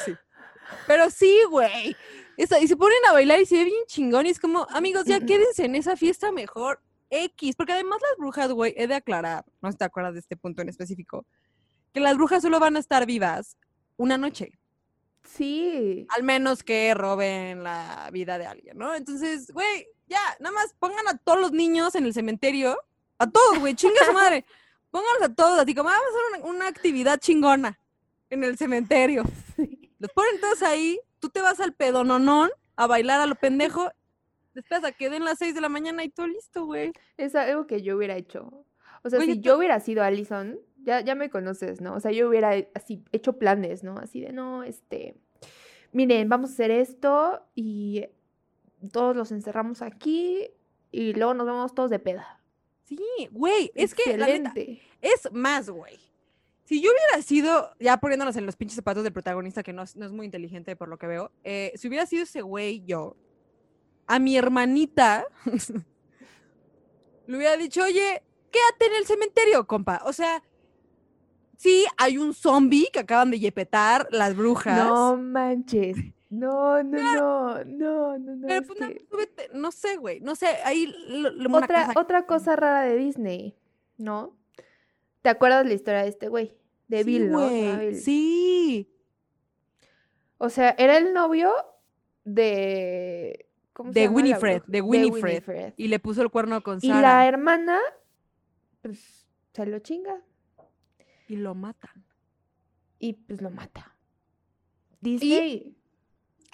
[0.05, 0.15] Sí.
[0.87, 1.97] Pero sí, güey.
[2.37, 4.27] Y se ponen a bailar y se ve bien chingón.
[4.27, 6.83] Y es como, amigos, ya quédense en esa fiesta mejor.
[7.11, 7.57] X.
[7.57, 10.69] Porque además las brujas, güey, he de aclarar, no te acuerdas de este punto en
[10.69, 11.27] específico,
[11.93, 13.57] que las brujas solo van a estar vivas
[13.97, 14.53] una noche.
[15.25, 16.07] Sí.
[16.11, 18.95] Al menos que roben la vida de alguien, ¿no?
[18.95, 22.79] Entonces, güey, ya, nada más pongan a todos los niños en el cementerio.
[23.19, 24.47] A todos, güey, chinga su madre.
[24.91, 27.79] Pónganlos a todos, así como vamos a hacer una, una actividad chingona
[28.31, 29.25] en el cementerio.
[29.57, 29.81] sí.
[30.01, 33.93] Los ponen todos ahí, tú te vas al pedononón a bailar a lo pendejo.
[34.61, 36.93] Después a que den las 6 de la mañana y todo listo, güey.
[37.17, 38.67] Es algo que yo hubiera hecho.
[39.03, 41.95] O sea, si yo hubiera sido Allison, ya, ya me conoces, ¿no?
[41.95, 43.97] O sea, yo hubiera así hecho planes, ¿no?
[43.97, 45.17] Así de, no, este,
[45.93, 48.05] miren, vamos a hacer esto y
[48.93, 50.51] todos los encerramos aquí
[50.91, 52.43] y luego nos vemos todos de peda.
[52.85, 54.53] Sí, güey, es que la neta,
[55.01, 55.99] es más, güey.
[56.65, 59.97] Si yo hubiera sido, ya poniéndonos en los pinches zapatos del protagonista, que no es,
[59.97, 63.17] no es muy inteligente por lo que veo, eh, si hubiera sido ese güey yo,
[64.15, 65.25] a mi hermanita
[67.27, 70.03] le hubiera dicho, oye, quédate en el cementerio, compa.
[70.05, 70.43] O sea,
[71.57, 74.77] sí, hay un zombie que acaban de yepetar las brujas.
[74.87, 75.97] No manches.
[76.29, 76.99] No, no,
[77.65, 78.47] no, no, no, no.
[78.47, 80.21] pero es pues, no, que- súbete, no sé, güey.
[80.21, 83.57] No sé, ahí lo- lo- Otra, casa- otra cosa rara de Disney,
[83.97, 84.37] ¿no?
[85.23, 86.57] ¿Te acuerdas la historia de este güey?
[86.87, 87.49] De Sí, Bill, ¿no?
[87.49, 87.97] Güey, Bill.
[88.01, 88.93] Sí.
[90.39, 91.53] O sea, era el novio
[92.25, 93.47] de.
[93.81, 95.75] ¿Cómo se De llama la Winifred, de Winifred.
[95.79, 97.01] Y le puso el cuerno con Y Sara.
[97.01, 97.79] la hermana,
[98.83, 100.21] pues, se lo chinga
[101.29, 102.05] y lo matan.
[102.99, 103.97] y pues lo mata.
[105.01, 105.75] Disney.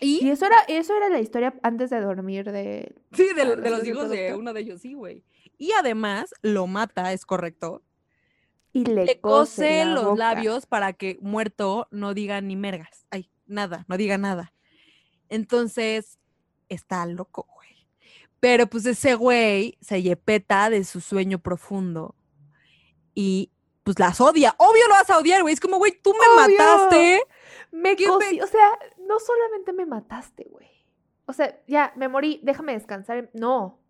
[0.00, 2.94] Y, Y, eso era, eso era la historia antes de dormir de.
[3.12, 5.24] sí, de, de los hijos de uno de ellos, sí, güey.
[5.58, 7.82] Y además lo mata, es correcto.
[8.72, 10.16] Y le, Le cose cose la los boca.
[10.18, 13.06] labios para que muerto no diga ni mergas.
[13.10, 14.52] Ay, nada, no diga nada.
[15.30, 16.18] Entonces,
[16.68, 17.68] está loco, güey.
[18.40, 22.14] Pero pues ese güey se yepeta de su sueño profundo
[23.14, 23.50] y
[23.82, 24.54] pues las odia.
[24.58, 25.54] Obvio lo vas a odiar, güey.
[25.54, 26.56] Es como, güey, tú me Obvio.
[26.58, 27.22] mataste.
[27.72, 28.70] Me ¿Qué cosi- O sea,
[29.06, 30.66] no solamente me mataste, güey.
[31.26, 33.30] O sea, ya, me morí, déjame descansar.
[33.32, 33.80] No,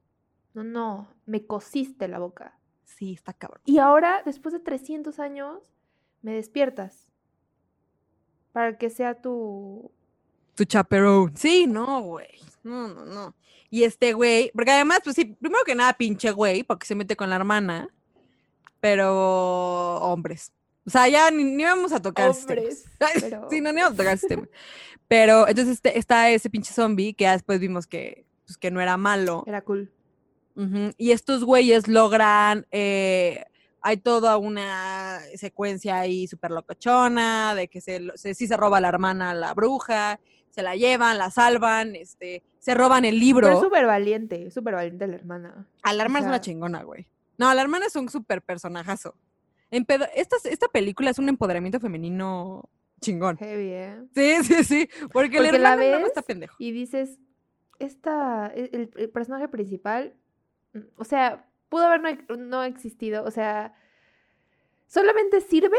[0.55, 1.09] no, no.
[1.27, 2.59] Me cosiste la boca.
[2.85, 3.61] Sí, está cabrón.
[3.65, 5.75] Y ahora, después de 300 años,
[6.23, 7.13] me despiertas.
[8.53, 9.91] Para que sea tu...
[10.55, 11.33] Tu chaperone.
[11.37, 12.29] Sí, no, güey.
[12.67, 13.35] No, no, no.
[13.71, 17.17] Y este güey, porque además, pues sí, primero que nada, pinche güey, porque se mete
[17.17, 17.89] con la hermana,
[18.81, 20.53] pero hombres.
[20.87, 22.31] O sea, ya ni, ni vamos a tocar.
[22.31, 24.47] Hombres, Ay, pero- Sí, no, ni vamos a tocar ese tema.
[25.09, 28.81] Pero entonces este- está ese pinche zombie que ya después vimos que, pues, que no
[28.81, 29.45] era malo.
[29.47, 29.93] Era cool.
[30.97, 33.45] Y estos güeyes logran, eh,
[33.83, 38.89] hay toda una secuencia ahí súper locochona, de que se, se- sí se roba la
[38.89, 40.19] hermana a la bruja,
[40.51, 43.61] se la llevan, la salvan, este, se roban el Pero es libro.
[43.61, 45.67] súper valiente, súper valiente la hermana.
[45.85, 47.07] A la hermana es una sea- chingona, güey.
[47.39, 49.15] No, la hermana es un súper personajazo.
[49.71, 52.69] Esta, esta película es un empoderamiento femenino
[53.01, 53.37] chingón.
[53.37, 53.97] Heavy, ¿eh?
[54.17, 54.89] Sí, sí, sí.
[55.13, 56.57] Porque, Porque la ves está pendejo.
[56.59, 57.19] Y dices,
[57.79, 60.15] esta, e- el, el personaje principal,
[60.73, 63.75] mm, o sea, pudo haber no, no existido, o sea,
[64.89, 65.79] solamente sirve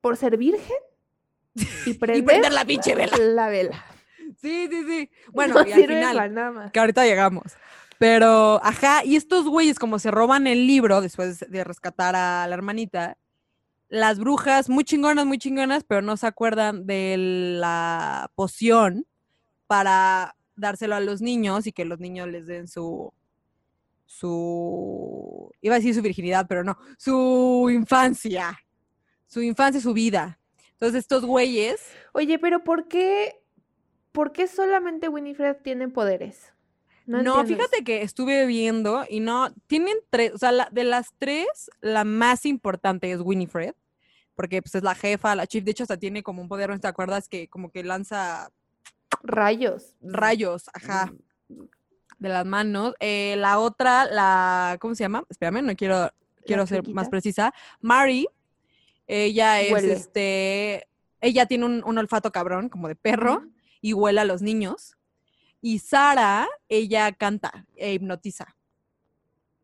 [0.00, 0.76] por ser virgen
[1.86, 3.16] y prender, prender la pinche vela.
[3.18, 3.84] La vela.
[4.38, 5.10] Sí, sí, sí.
[5.32, 7.52] Bueno, no y al final, nada que ahorita llegamos.
[7.98, 12.54] Pero, ajá, y estos güeyes como se roban el libro después de rescatar a la
[12.54, 13.18] hermanita,
[13.88, 19.06] las brujas, muy chingonas, muy chingonas, pero no se acuerdan de la poción
[19.66, 23.12] para dárselo a los niños y que los niños les den su,
[24.06, 28.58] su, iba a decir su virginidad, pero no, su infancia,
[29.26, 30.38] su infancia, su vida.
[30.72, 31.80] Entonces estos güeyes,
[32.12, 33.39] Oye, pero ¿por qué,
[34.12, 36.52] por qué solamente Winifred tiene poderes?
[37.06, 41.70] No, fíjate que estuve viendo y no, tienen tres, o sea, la- de las tres,
[41.80, 43.74] la más importante es Winifred.
[44.36, 46.80] porque pues es la jefa, la chief, de hecho hasta tiene como un poder, ¿no
[46.80, 47.28] te acuerdas?
[47.28, 48.50] Que como que lanza
[49.22, 49.94] Rayos.
[50.00, 51.12] rayos, ajá,
[52.18, 52.94] de las manos.
[53.00, 55.24] Eh, la otra, la, ¿cómo se llama?
[55.28, 56.10] Espérame, no quiero,
[56.46, 57.52] quiero ser más precisa.
[57.82, 58.28] Mari,
[59.06, 59.92] ella es, Huele.
[59.92, 60.88] este,
[61.20, 63.42] ella tiene un, un olfato cabrón, como de perro.
[63.80, 64.96] Y huele a los niños.
[65.60, 68.56] Y Sara, ella canta e hipnotiza.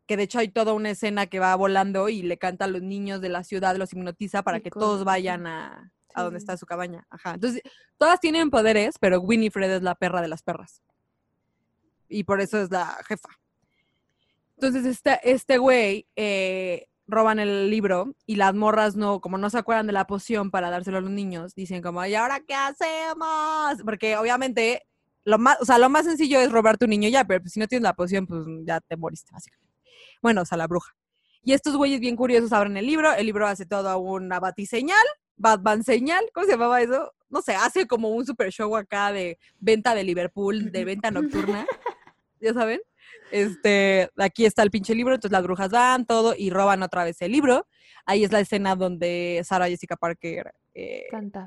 [0.05, 2.81] Que de hecho hay toda una escena que va volando y le canta a los
[2.81, 6.65] niños de la ciudad, los hipnotiza para que todos vayan a, a donde está su
[6.65, 7.05] cabaña.
[7.09, 7.33] Ajá.
[7.33, 7.61] Entonces,
[7.97, 10.81] todas tienen poderes, pero Winifred es la perra de las perras.
[12.09, 13.29] Y por eso es la jefa.
[14.55, 19.57] Entonces, este, este güey eh, roban el libro y las morras no, como no se
[19.57, 23.81] acuerdan de la poción para dárselo a los niños, dicen como, ¿y ahora qué hacemos?
[23.83, 24.85] Porque obviamente,
[25.23, 27.59] lo más, o sea, lo más sencillo es robar tu niño ya, pero pues, si
[27.59, 29.73] no tienes la poción, pues ya te moriste, básicamente.
[30.21, 30.95] Bueno, o sea, la bruja.
[31.43, 35.05] Y estos güeyes bien curiosos abren el libro, el libro hace toda una batiseñal,
[35.37, 37.13] Batman señal, ¿cómo se llamaba eso?
[37.29, 41.65] No sé, hace como un super show acá de venta de Liverpool, de venta nocturna,
[42.41, 42.81] ya saben.
[43.31, 47.21] Este, aquí está el pinche libro, entonces las brujas van, todo, y roban otra vez
[47.21, 47.67] el libro.
[48.05, 51.45] Ahí es la escena donde Sarah Jessica Parker eh, Canta.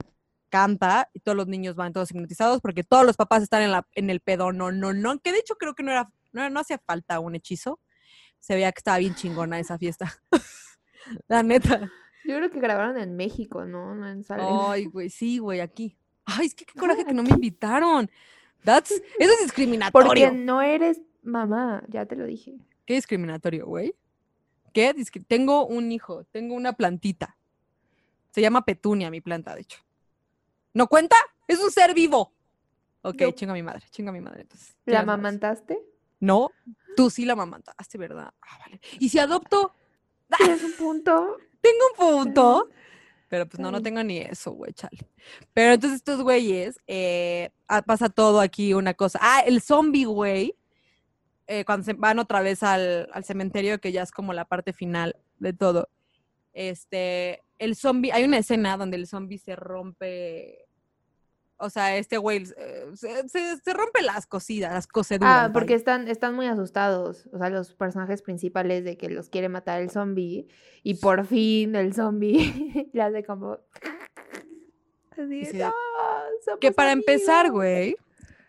[0.48, 3.86] canta y todos los niños van todos hipnotizados porque todos los papás están en, la,
[3.94, 6.60] en el pedo, no, no, no, que de hecho creo que no era, no, no
[6.60, 7.80] hacía falta un hechizo.
[8.38, 10.12] Se veía que estaba bien chingona esa fiesta.
[11.28, 11.90] la neta.
[12.24, 13.94] Yo creo que grabaron en México, ¿no?
[13.94, 14.24] No en.
[14.28, 15.96] Ay, güey, sí, güey, aquí.
[16.24, 18.10] Ay, es que qué coraje que no me invitaron.
[18.64, 20.08] That's, eso es discriminatorio.
[20.08, 22.59] Porque no eres mamá, ya te lo dije.
[22.85, 23.94] ¿Qué discriminatorio, güey?
[24.72, 24.94] ¿Qué?
[24.94, 27.37] Discri- tengo un hijo, tengo una plantita.
[28.30, 29.78] Se llama Petunia, mi planta, de hecho.
[30.74, 31.16] ¿No cuenta?
[31.48, 32.33] Es un ser vivo.
[33.02, 33.30] Ok, No.
[33.33, 34.42] chingo a mi madre, chingo a mi madre.
[34.42, 35.80] Entonces, ¿La amamantaste?
[36.20, 36.50] No,
[36.96, 38.33] tú sí la mamantaste, ¿verdad?
[38.42, 38.80] Ah, vale.
[38.98, 39.74] ¿Y si adopto?
[40.38, 41.38] ¿Tienes un punto?
[41.61, 42.68] Tengo un punto.
[43.28, 45.09] Pero pues no, no tengo ni eso, güey, chale.
[45.54, 47.50] Pero entonces estos güeyes, eh,
[47.87, 49.18] pasa todo aquí una cosa.
[49.22, 50.54] Ah, el zombie, güey,
[51.52, 54.72] eh, cuando se van otra vez al, al cementerio, que ya es como la parte
[54.72, 55.88] final de todo.
[56.52, 60.66] Este, el zombie, hay una escena donde el zombie se rompe,
[61.56, 65.48] o sea, este güey eh, se, se- se rompe las cosidas, las coseduras.
[65.48, 69.48] Ah, porque están, están muy asustados, o sea, los personajes principales de que los quiere
[69.48, 70.46] matar el zombie
[70.82, 73.58] y por fin el zombie le hace como...
[75.10, 75.72] Así sí, "No,
[76.60, 77.58] Que para empezar, amigos".
[77.58, 77.96] güey,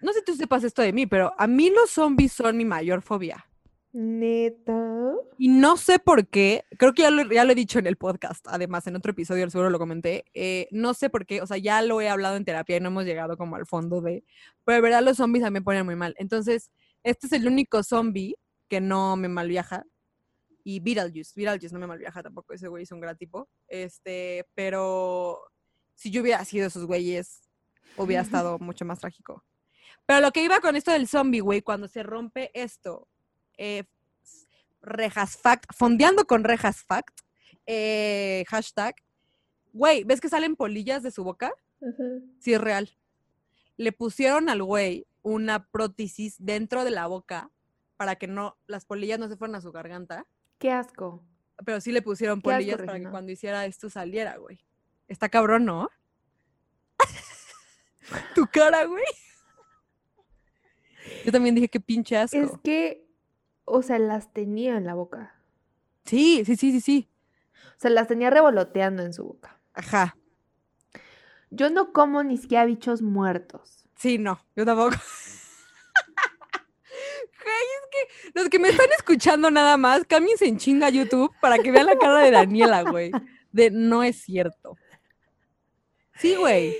[0.01, 2.65] no sé si tú sepas esto de mí, pero a mí los zombies son mi
[2.65, 3.45] mayor fobia.
[3.93, 5.15] Neta.
[5.37, 7.97] Y no sé por qué, creo que ya lo, ya lo he dicho en el
[7.97, 11.57] podcast, además en otro episodio seguro lo comenté, eh, no sé por qué, o sea,
[11.57, 14.23] ya lo he hablado en terapia y no hemos llegado como al fondo de,
[14.63, 16.15] pero de verdad los zombies a mí me ponen muy mal.
[16.17, 16.71] Entonces,
[17.03, 18.35] este es el único zombie
[18.69, 19.83] que no me malviaja.
[20.63, 23.49] Y Beetlejuice, Beetlejuice no me malviaja tampoco, ese güey es un gran tipo.
[23.67, 25.41] Este, pero
[25.95, 27.41] si yo hubiera sido esos güeyes,
[27.97, 29.43] hubiera estado mucho más trágico.
[30.11, 33.07] Pero lo que iba con esto del zombie, güey, cuando se rompe esto,
[33.57, 33.85] eh,
[34.81, 37.21] rejas fact, fondeando con rejas fact,
[37.65, 38.95] eh, hashtag,
[39.71, 41.53] güey, ¿ves que salen polillas de su boca?
[42.39, 42.89] Sí, es real.
[43.77, 47.49] Le pusieron al güey una prótesis dentro de la boca
[47.95, 50.27] para que no, las polillas no se fueran a su garganta,
[50.59, 51.23] Qué asco.
[51.63, 54.59] pero sí le pusieron asco, polillas para que cuando hiciera esto saliera, güey.
[55.07, 55.89] Está cabrón, ¿no?
[58.35, 59.05] tu cara, güey.
[61.25, 62.37] Yo también dije que pinche asco.
[62.37, 63.07] Es que,
[63.65, 65.35] o sea, las tenía en la boca.
[66.05, 67.09] Sí, sí, sí, sí, sí.
[67.53, 69.59] O sea, las tenía revoloteando en su boca.
[69.73, 70.17] Ajá.
[71.49, 73.85] Yo no como ni siquiera bichos muertos.
[73.95, 74.95] Sí, no, yo tampoco.
[77.43, 81.57] Güey, es que los que me están escuchando nada más, cámbiense en chinga YouTube para
[81.57, 83.11] que vean la cara de Daniela, güey.
[83.51, 84.77] De no es cierto.
[86.17, 86.77] Sí, güey.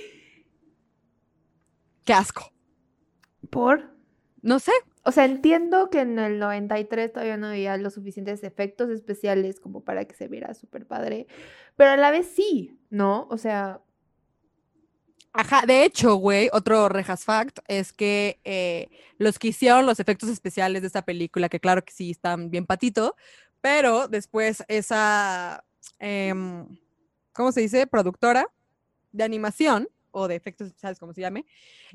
[2.04, 2.52] Qué asco.
[3.50, 3.91] ¿Por?
[4.42, 4.72] No sé.
[5.04, 9.82] O sea, entiendo que en el 93 todavía no había los suficientes efectos especiales como
[9.82, 11.26] para que se viera súper padre.
[11.76, 13.26] Pero a la vez sí, ¿no?
[13.30, 13.80] O sea,
[15.34, 20.28] Ajá, de hecho, güey, otro rejas fact es que eh, los que hicieron los efectos
[20.28, 23.16] especiales de esta película, que claro que sí están bien patito,
[23.62, 25.64] pero después esa,
[25.98, 26.66] em,
[27.32, 27.86] ¿cómo se dice?
[27.86, 28.46] Productora
[29.12, 31.46] de animación o de efectos especiales, como se llame,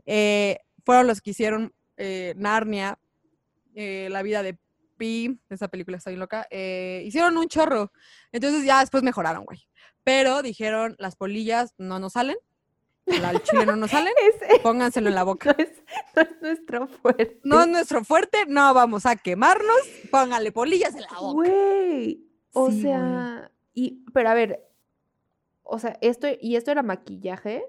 [0.07, 2.97] eh, fueron los que hicieron eh, Narnia,
[3.75, 4.57] eh, La vida de
[4.97, 7.91] Pi, esa película está bien loca, eh, hicieron un chorro.
[8.31, 9.67] Entonces ya después mejoraron, güey.
[10.03, 12.37] Pero dijeron, las polillas no nos salen,
[13.05, 14.13] la- al chile no nos salen,
[14.63, 15.55] pónganselo en la boca.
[15.57, 15.71] no es,
[16.15, 17.39] no es nuestro fuerte.
[17.43, 19.77] No es nuestro fuerte, no vamos a quemarnos,
[20.11, 21.33] póngale polillas en la boca.
[21.33, 22.23] Güey.
[22.53, 24.63] O Sí, sea, y, pero a ver,
[25.61, 27.63] o sea, esto, ¿y esto era maquillaje?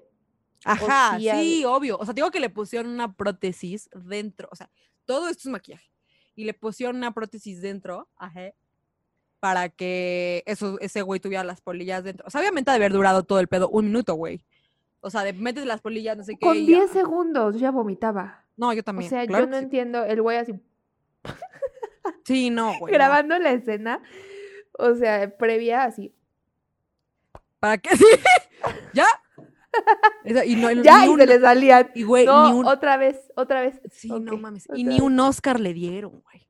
[0.65, 1.97] Ajá, sí obvio.
[1.97, 4.49] O sea, digo que le pusieron una prótesis dentro.
[4.51, 4.69] O sea,
[5.05, 5.89] todo esto es maquillaje.
[6.35, 8.51] Y le pusieron una prótesis dentro, ajá,
[9.39, 12.25] para que eso, ese güey tuviera las polillas dentro.
[12.27, 14.41] O sea, obviamente ha de haber durado todo el pedo un minuto, güey.
[15.01, 16.45] O sea, de metes las polillas, no sé qué.
[16.45, 18.45] Con y- 10 segundos ya vomitaba.
[18.57, 19.09] No, yo O también.
[19.09, 19.63] sea, claro yo no sí.
[19.63, 20.53] entiendo, el güey así
[22.25, 22.91] Sí, no, güey.
[22.91, 22.97] no.
[22.97, 24.01] grabando la escena,
[24.73, 26.13] o sea, previa así.
[27.59, 27.89] ¿Para qué?
[27.97, 28.05] Sí.
[28.93, 29.05] ¿Ya?
[30.45, 31.91] Y no, Ya, ni y un- se le salían.
[31.95, 33.79] y, güey, No, ni un, otra vez, otra vez.
[33.91, 34.67] Sí, no mames.
[34.75, 35.01] Y ni vez.
[35.01, 36.47] un Oscar le dieron, güey.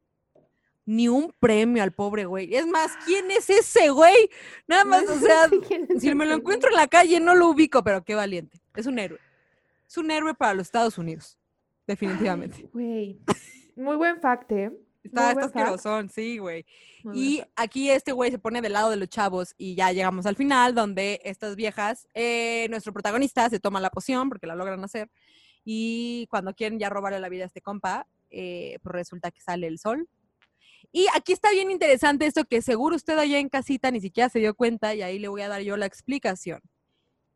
[0.85, 2.55] Ni un premio al pobre güey.
[2.55, 4.29] Es más, ¿quién es ese güey?
[4.67, 7.35] Nada más, o sea, Sí, ¿quién es si me lo encuentro en la calle no
[7.35, 8.59] lo ubico, pero qué valiente.
[8.75, 9.19] Es un héroe.
[9.87, 11.37] Es un héroe para los Estados Unidos.
[11.85, 12.69] Definitivamente.
[12.73, 13.19] Güey.
[13.75, 14.71] Muy buen fact, ¿eh?
[15.03, 16.65] Está, está asquerosón, sí, güey.
[17.13, 20.35] Y aquí este güey se pone del lado de los chavos y ya llegamos al
[20.35, 25.09] final donde estas viejas, eh, nuestro protagonista se toma la poción porque la logran hacer
[25.63, 29.67] y cuando quieren ya robarle la vida a este compa, eh, pues resulta que sale
[29.67, 30.07] el sol.
[30.91, 34.39] Y aquí está bien interesante esto que seguro usted allá en casita ni siquiera se
[34.39, 36.61] dio cuenta y ahí le voy a dar yo la explicación.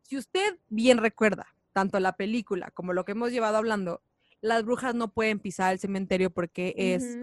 [0.02, 4.02] Si usted bien recuerda, tanto la película como lo que hemos llevado hablando,
[4.40, 7.16] las brujas no pueden pisar el cementerio porque es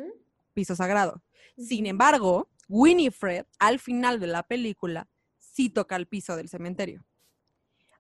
[0.54, 1.22] piso sagrado.
[1.58, 7.06] Sin embargo, Winifred, al final de la película, sí toca el piso del cementerio.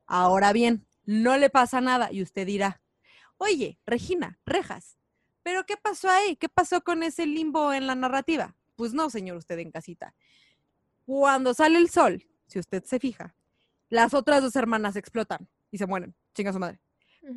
[0.05, 2.81] Ahora bien, no le pasa nada y usted dirá,
[3.37, 4.97] oye, Regina, rejas,
[5.43, 6.35] ¿pero qué pasó ahí?
[6.35, 8.55] ¿Qué pasó con ese limbo en la narrativa?
[8.75, 10.13] Pues no, señor, usted en casita.
[11.05, 13.35] Cuando sale el sol, si usted se fija,
[13.89, 16.79] las otras dos hermanas explotan y se mueren, chinga su madre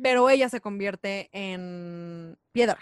[0.01, 2.77] pero ella se convierte en piedra.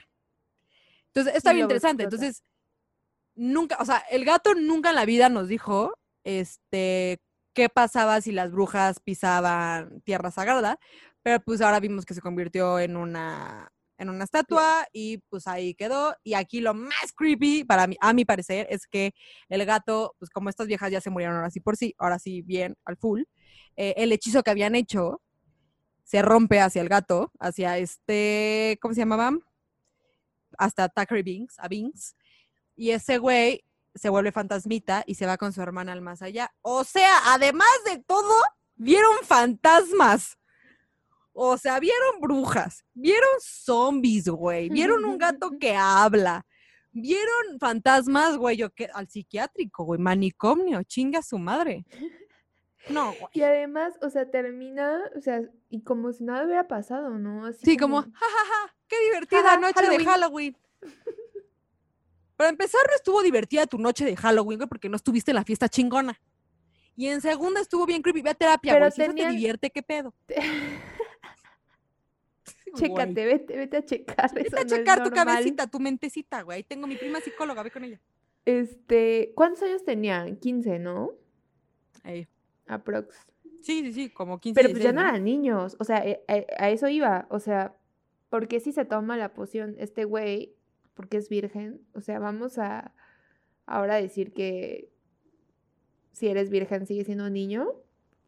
[1.13, 2.03] Entonces, está bien interesante.
[2.03, 2.25] explota.
[2.25, 2.43] Entonces,
[3.35, 5.93] nunca, o sea, el gato nunca en la vida nos dijo,
[6.23, 7.19] este,
[7.53, 10.79] qué pasaba si las brujas pisaban tierra sagrada,
[11.21, 15.75] pero pues ahora vimos que se convirtió en una, en una estatua y pues ahí
[15.75, 16.15] quedó.
[16.23, 19.13] Y aquí lo más creepy, para mí, a mi parecer, es que
[19.49, 22.41] el gato, pues como estas viejas ya se murieron ahora sí por sí, ahora sí
[22.41, 23.23] bien al full,
[23.75, 25.21] eh, el hechizo que habían hecho
[26.03, 29.31] se rompe hacia el gato, hacia este, ¿cómo se llamaba?
[30.63, 32.15] Hasta Thackeray Binks, a Binks.
[32.75, 36.53] Y ese güey se vuelve fantasmita y se va con su hermana al más allá.
[36.61, 38.33] O sea, además de todo,
[38.75, 40.37] vieron fantasmas.
[41.33, 46.45] O sea, vieron brujas, vieron zombies, güey, vieron un gato que habla,
[46.91, 51.85] vieron fantasmas, güey, yo que al psiquiátrico, güey, manicomio, chinga su madre.
[52.87, 53.31] No, güey.
[53.33, 57.47] Y además, o sea, termina, o sea, y como si nada hubiera pasado, ¿no?
[57.47, 59.97] Así Sí, como, jajaja, qué divertida noche Halloween".
[59.97, 60.57] de Halloween.
[62.35, 65.43] Para empezar, no estuvo divertida tu noche de Halloween, güey, porque no estuviste en la
[65.43, 66.19] fiesta chingona.
[66.95, 68.21] Y en segunda estuvo bien creepy.
[68.21, 68.91] Ve a terapia, Pero güey.
[68.91, 70.13] Si eso te divierte, ¿qué pedo?
[72.75, 74.33] Chécate, vete, vete a checar.
[74.33, 75.25] Vete eso a no checar tu normal.
[75.27, 76.57] cabecita, tu mentecita, güey.
[76.57, 78.01] Ahí tengo mi prima psicóloga, ve con ella.
[78.45, 80.37] Este, ¿cuántos años tenían?
[80.37, 81.11] 15, ¿no?
[82.03, 82.27] Ahí.
[82.67, 83.15] Aprox.
[83.61, 85.07] Sí, sí, sí, como 15 Pero pues ya 16, no ¿no?
[85.09, 87.77] eran niños, o sea, eh, eh, a eso iba, o sea,
[88.33, 90.55] ¿por qué si se toma la poción este güey,
[90.95, 91.81] porque es virgen?
[91.93, 92.91] O sea, vamos a
[93.67, 94.89] ahora decir que
[96.13, 97.67] si eres virgen sigue siendo un niño.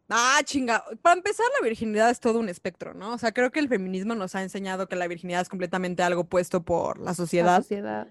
[0.07, 0.83] Ah, chinga.
[1.01, 3.13] Para empezar, la virginidad es todo un espectro, ¿no?
[3.13, 6.25] O sea, creo que el feminismo nos ha enseñado que la virginidad es completamente algo
[6.25, 7.57] puesto por la La sociedad.
[7.63, 8.07] sociedad.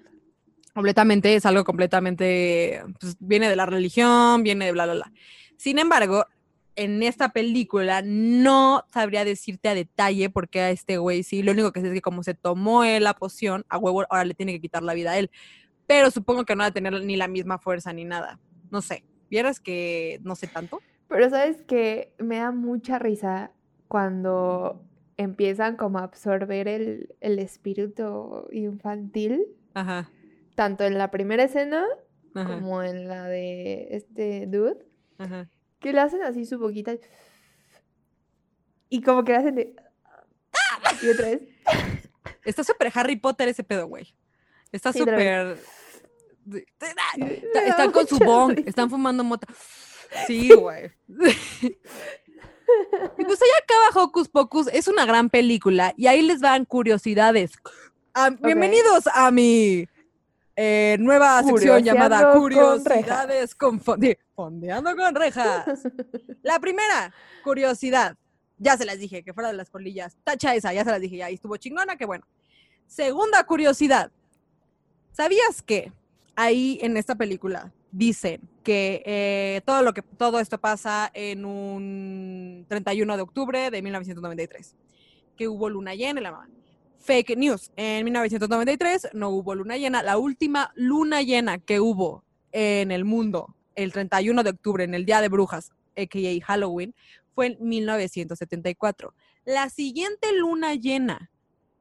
[0.74, 5.12] completamente, es algo completamente, pues, viene de la religión, viene de bla, bla, bla.
[5.56, 6.26] Sin embargo,
[6.76, 11.52] en esta película no sabría decirte a detalle por qué a este güey sí, lo
[11.52, 14.34] único que sé es que como se tomó él la poción, a huevo ahora le
[14.34, 15.30] tiene que quitar la vida a él.
[15.86, 18.40] Pero supongo que no va a tener ni la misma fuerza ni nada.
[18.70, 19.04] No sé.
[19.30, 20.80] ¿Vieras que no sé tanto?
[21.08, 23.52] Pero sabes que me da mucha risa
[23.88, 24.82] cuando
[25.16, 30.10] empiezan como a absorber el, el espíritu infantil, Ajá.
[30.56, 31.84] tanto en la primera escena
[32.34, 32.54] Ajá.
[32.54, 34.78] como en la de este dude.
[35.18, 35.48] ajá.
[35.84, 36.94] Que le hacen así su boquita
[38.88, 39.76] y como que le hacen de
[41.02, 41.42] y otra vez
[42.42, 44.14] Está súper Harry Potter ese pedo, güey.
[44.70, 45.58] Está súper...
[47.66, 49.46] Están con su bong, están fumando mota.
[50.26, 50.90] Sí, güey.
[51.08, 51.14] y
[53.24, 57.52] pues allá acaba Hocus Pocus, es una gran película y ahí les van curiosidades.
[58.14, 59.86] Ah, Bienvenidos a mi
[60.56, 65.66] eh, nueva sección llamada con Curiosidades con, Fondeando con rejas.
[66.42, 68.16] La primera, curiosidad.
[68.58, 70.16] Ya se las dije, que fuera de las polillas.
[70.22, 71.30] Tacha esa, ya se las dije, ya.
[71.30, 72.24] Y estuvo chingona, que bueno.
[72.86, 74.10] Segunda curiosidad.
[75.12, 75.92] ¿Sabías que
[76.36, 82.66] ahí en esta película dicen que eh, todo lo que todo esto pasa en un
[82.68, 84.74] 31 de octubre de 1993,
[85.36, 86.48] que hubo luna llena en la mamá.
[87.04, 87.70] Fake news.
[87.76, 90.02] En 1993 no hubo luna llena.
[90.02, 95.04] La última luna llena que hubo en el mundo, el 31 de octubre, en el
[95.04, 96.44] Día de Brujas, a.k.a.
[96.46, 96.94] Halloween,
[97.34, 99.14] fue en 1974.
[99.44, 101.30] La siguiente luna llena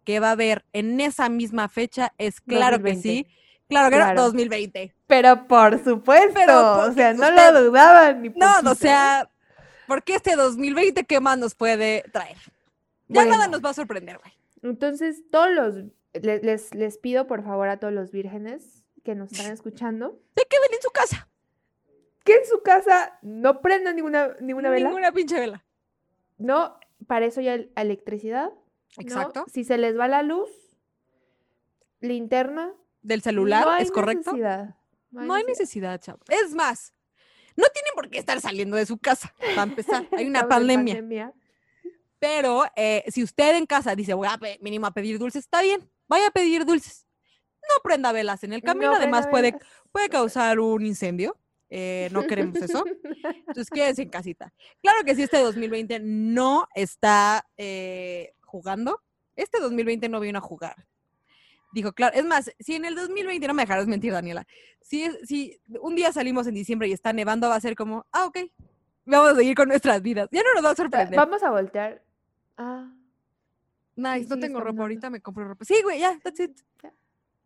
[0.04, 3.10] que va a haber en esa misma fecha es claro que 2020.
[3.10, 3.28] sí.
[3.70, 4.24] Claro que era Claro.
[4.24, 4.94] 2020.
[5.08, 8.72] Pero por supuesto, Pero o sea, no usted- lo dudaban ni No, poquito.
[8.72, 9.30] o sea,
[9.88, 12.38] porque este 2020, ¿qué más nos puede traer?
[13.08, 14.34] Ya nada nos va a sorprender, güey.
[14.64, 15.76] Entonces, todos los,
[16.14, 20.46] le- les, les pido por favor a todos los vírgenes que nos están escuchando, Se
[20.48, 21.30] queden en su casa.
[22.24, 25.64] que en su casa no prendan ninguna, ninguna vela, Ninguna pinche vela.
[26.38, 29.02] no, para eso ya el- electricidad, ¿no?
[29.04, 29.46] Exacto.
[29.52, 30.50] Si se les va la luz,
[32.00, 34.32] linterna, Del celular, no hay ¿es correcto?
[34.32, 34.76] necesidad,
[35.12, 36.20] No hay necesidad, chavo.
[36.30, 36.94] Es más,
[37.56, 40.08] no tienen por qué estar saliendo de su casa, para empezar.
[40.18, 40.96] Hay una pandemia.
[40.96, 41.34] pandemia.
[42.24, 45.82] Pero eh, si usted en casa dice, voy a mínimo a pedir dulces, está bien,
[46.08, 47.06] vaya a pedir dulces.
[47.64, 49.58] No prenda velas en el camino, No además puede,
[49.92, 51.36] puede causar un incendio.
[51.70, 52.86] eh, no queremos eso.
[53.48, 54.54] Entonces quédense en casita.
[54.82, 59.02] Claro que si este 2020 no está eh, jugando,
[59.36, 60.88] este 2020 no vino a jugar.
[61.74, 64.48] Dijo, claro, es más, si en el 2020, no me dejarás mentir, Daniela,
[64.80, 68.28] si, si un día salimos en diciembre y está nevando, va a ser como, ah,
[68.28, 68.38] ok,
[69.04, 70.30] vamos a seguir con nuestras vidas.
[70.32, 71.20] Ya no nos va a sorprender.
[71.20, 72.02] Vamos a voltear.
[72.58, 72.92] Ah,
[73.96, 75.66] Nice, no sigues tengo ropa, ahorita me compro ropa.
[75.66, 76.60] Sí, güey, ya, that's it.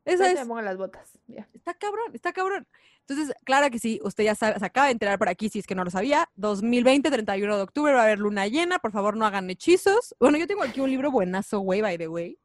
[0.05, 0.39] Eso ahorita es.
[0.39, 1.19] me pongo las botas.
[1.27, 1.45] Ya.
[1.53, 2.65] Está cabrón, está cabrón.
[3.01, 5.67] Entonces, claro que sí, usted ya sabe, se acaba de enterar por aquí, si es
[5.67, 6.29] que no lo sabía.
[6.35, 8.79] 2020, 31 de octubre, va a haber luna llena.
[8.79, 10.15] Por favor, no hagan hechizos.
[10.19, 12.39] Bueno, yo tengo aquí un libro buenazo, güey, by the way.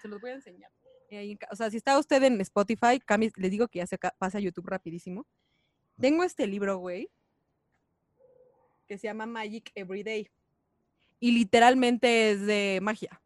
[0.00, 0.70] Se los voy a enseñar.
[1.50, 4.40] O sea, si está usted en Spotify, cambie- les digo que ya se pasa a
[4.40, 5.26] YouTube rapidísimo.
[6.00, 7.10] Tengo este libro, güey,
[8.86, 10.30] que se llama Magic Everyday.
[11.20, 13.20] Y literalmente es de magia.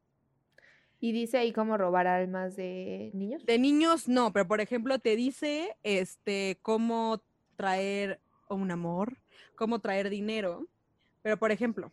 [1.01, 3.45] Y dice ahí cómo robar almas de niños.
[3.45, 7.23] De niños no, pero por ejemplo te dice este cómo
[7.57, 9.19] traer un amor,
[9.55, 10.67] cómo traer dinero.
[11.23, 11.93] Pero por ejemplo,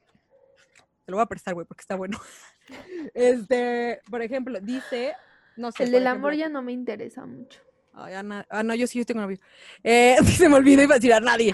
[1.06, 2.20] te lo voy a prestar, güey, porque está bueno.
[3.14, 5.14] Este, por ejemplo, dice,
[5.58, 5.84] no sé.
[5.84, 7.60] El del amor ya no me interesa mucho.
[7.94, 9.40] Ay, Ana- ah, no, yo sí, yo tengo novio.
[9.84, 11.54] Eh, se me olvidó, iba a decir a nadie.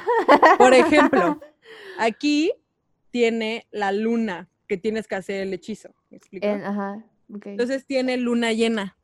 [0.60, 1.40] Por ejemplo,
[1.98, 2.54] aquí
[3.22, 5.90] tiene la luna que tienes que hacer el hechizo.
[6.12, 6.46] ¿Me explico?
[6.46, 7.04] En- ajá.
[7.46, 8.96] Entonces tiene luna llena.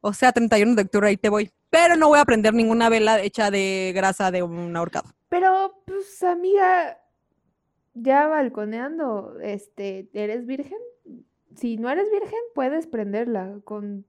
[0.00, 1.50] O sea, 31 de octubre ahí te voy.
[1.70, 5.08] Pero no voy a prender ninguna vela hecha de grasa de un ahorcado.
[5.28, 7.00] Pero, pues, amiga,
[7.94, 10.78] ya balconeando, este, ¿eres virgen?
[11.56, 14.06] Si no eres virgen, puedes prenderla con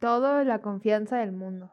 [0.00, 1.72] toda la confianza del mundo.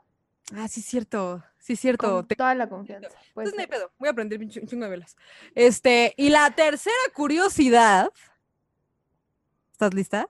[0.53, 1.43] Ah, sí es cierto.
[1.65, 2.07] Sí es cierto.
[2.17, 3.09] Con Te- toda la confianza.
[3.33, 3.91] puede Entonces no hay pedo.
[3.97, 5.15] Voy a prender un ch- un chingo de velas.
[5.55, 8.11] Este, y la tercera curiosidad.
[9.71, 10.29] ¿Estás lista?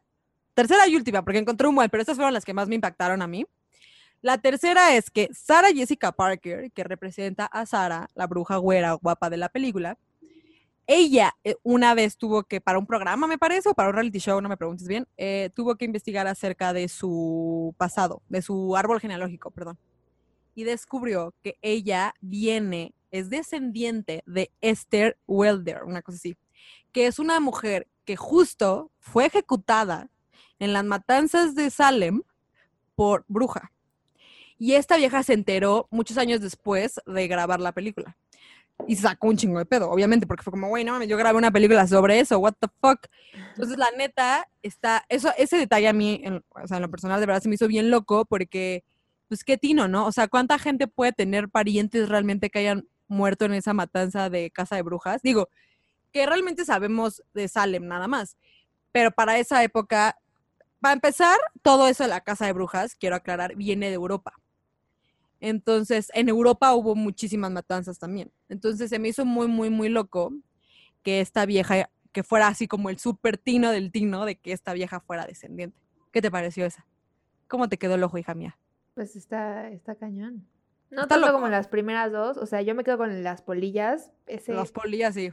[0.54, 3.22] Tercera y última, porque encontré un buen, pero estas fueron las que más me impactaron
[3.22, 3.46] a mí.
[4.22, 9.30] La tercera es que Sarah Jessica Parker, que representa a Sarah, la bruja güera guapa
[9.30, 9.98] de la película,
[10.88, 14.20] ella eh, una vez tuvo que, para un programa me parece, o para un reality
[14.20, 18.78] show, no me preguntes bien, eh, tuvo que investigar acerca de su pasado, de su
[18.78, 19.78] árbol genealógico, perdón.
[20.56, 26.36] Y descubrió que ella viene, es descendiente de Esther Welder, una cosa así,
[26.92, 30.10] que es una mujer que justo fue ejecutada
[30.60, 32.24] en las matanzas de Salem
[32.96, 33.72] por bruja.
[34.58, 38.18] Y esta vieja se enteró muchos años después de grabar la película.
[38.88, 41.38] Y sacó un chingo de pedo, obviamente, porque fue como, güey, no mames, yo grabé
[41.38, 43.08] una película sobre eso, what the fuck.
[43.34, 47.20] Entonces, la neta, está, eso, ese detalle a mí, en, o sea, en lo personal,
[47.20, 48.84] de verdad se me hizo bien loco, porque,
[49.28, 50.06] pues, qué tino, ¿no?
[50.06, 54.52] O sea, ¿cuánta gente puede tener parientes realmente que hayan muerto en esa matanza de
[54.52, 55.22] casa de brujas?
[55.22, 55.50] Digo,
[56.12, 58.38] que realmente sabemos de Salem nada más,
[58.92, 60.18] pero para esa época,
[60.80, 64.34] para empezar, todo eso de la casa de brujas, quiero aclarar, viene de Europa.
[65.42, 68.32] Entonces, en Europa hubo muchísimas matanzas también.
[68.50, 70.32] Entonces, se me hizo muy, muy, muy loco
[71.04, 74.74] que esta vieja, que fuera así como el súper tino del tino de que esta
[74.74, 75.78] vieja fuera descendiente.
[76.12, 76.88] ¿Qué te pareció esa?
[77.48, 78.58] ¿Cómo te quedó el ojo, hija mía?
[78.96, 80.48] Pues está, está cañón.
[80.90, 81.40] No Está tanto loco.
[81.40, 85.14] como las primeras dos, o sea, yo me quedo con las polillas, ese Las polillas,
[85.14, 85.32] sí.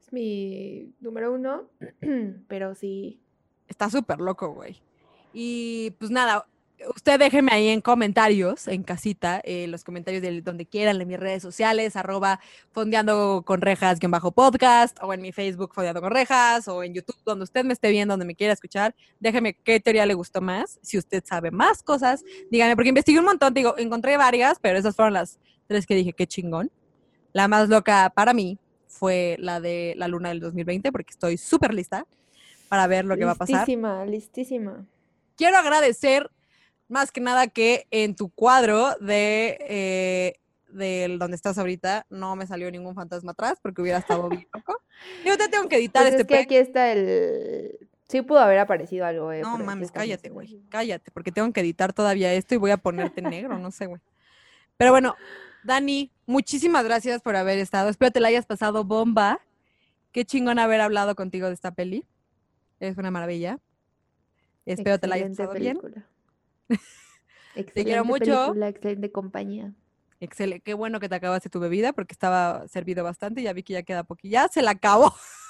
[0.00, 1.68] es mi número uno,
[2.48, 3.20] pero sí,
[3.68, 4.82] Está súper loco, güey.
[5.32, 6.46] Y pues nada,
[6.94, 11.18] usted déjeme ahí en comentarios, en casita, eh, los comentarios de donde quieran, en mis
[11.18, 12.40] redes sociales, arroba
[12.72, 16.94] fondeando con rejas, guion bajo podcast, o en mi Facebook fondeando con rejas, o en
[16.94, 18.94] YouTube, donde usted me esté viendo, donde me quiera escuchar.
[19.20, 20.78] Déjeme qué teoría le gustó más.
[20.82, 24.96] Si usted sabe más cosas, dígame, porque investigué un montón, digo, encontré varias, pero esas
[24.96, 26.70] fueron las tres que dije, qué chingón.
[27.32, 31.72] La más loca para mí fue la de la luna del 2020, porque estoy súper
[31.72, 32.06] lista
[32.68, 33.56] para ver lo que va a pasar.
[33.56, 34.86] Listísima, listísima.
[35.36, 36.30] Quiero agradecer
[36.88, 42.46] más que nada que en tu cuadro de, eh, del donde estás ahorita no me
[42.46, 44.80] salió ningún fantasma atrás porque hubiera estado bien loco.
[45.24, 47.88] Yo te tengo que editar Pues este es que aquí está el...
[48.08, 49.40] Sí pudo haber aparecido algo, eh.
[49.40, 50.60] No mames, cállate, güey.
[50.68, 54.02] Cállate, porque tengo que editar todavía esto y voy a ponerte negro, no sé, güey.
[54.76, 55.14] Pero bueno,
[55.64, 57.88] Dani, muchísimas gracias por haber estado.
[57.88, 59.40] Espero te la hayas pasado bomba.
[60.10, 62.04] Qué chingón haber hablado contigo de esta peli.
[62.80, 63.58] Es una maravilla.
[64.66, 65.80] Espero te la hayas pasado bien.
[66.68, 66.88] Película.
[67.54, 68.24] Excelente mucho.
[68.24, 69.72] película, excelente compañía.
[70.20, 73.42] Excelente, qué bueno que te acabaste tu bebida porque estaba servido bastante.
[73.42, 74.48] Ya vi que ya queda poquilla.
[74.48, 75.14] Se la acabó.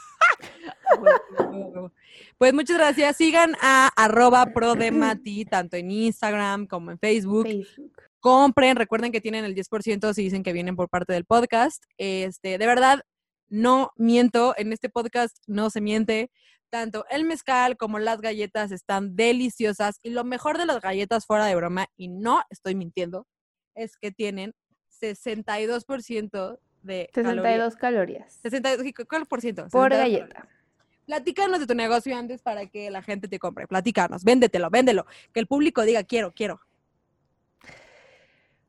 [2.38, 3.16] Pues muchas gracias.
[3.16, 7.44] Sigan a arroba prodemati, tanto en Instagram como en Facebook.
[7.44, 7.92] Facebook.
[8.20, 11.82] Compren, recuerden que tienen el 10% si dicen que vienen por parte del podcast.
[11.98, 13.02] Este, de verdad,
[13.48, 16.30] no miento, en este podcast no se miente.
[16.72, 21.44] Tanto el mezcal como las galletas están deliciosas y lo mejor de las galletas fuera
[21.44, 23.26] de broma, y no estoy mintiendo,
[23.74, 24.54] es que tienen
[25.02, 27.34] 62% de calorías.
[27.34, 28.32] 62 calorías.
[28.42, 29.68] 62, ¿qué- ¿Cuál por ciento?
[29.68, 30.34] Por 62 galleta.
[30.34, 30.62] calorías.
[31.04, 33.66] Platícanos de tu negocio antes para que la gente te compre.
[33.66, 35.04] Platícanos, véndetelo, véndelo.
[35.34, 36.62] Que el público diga quiero, quiero.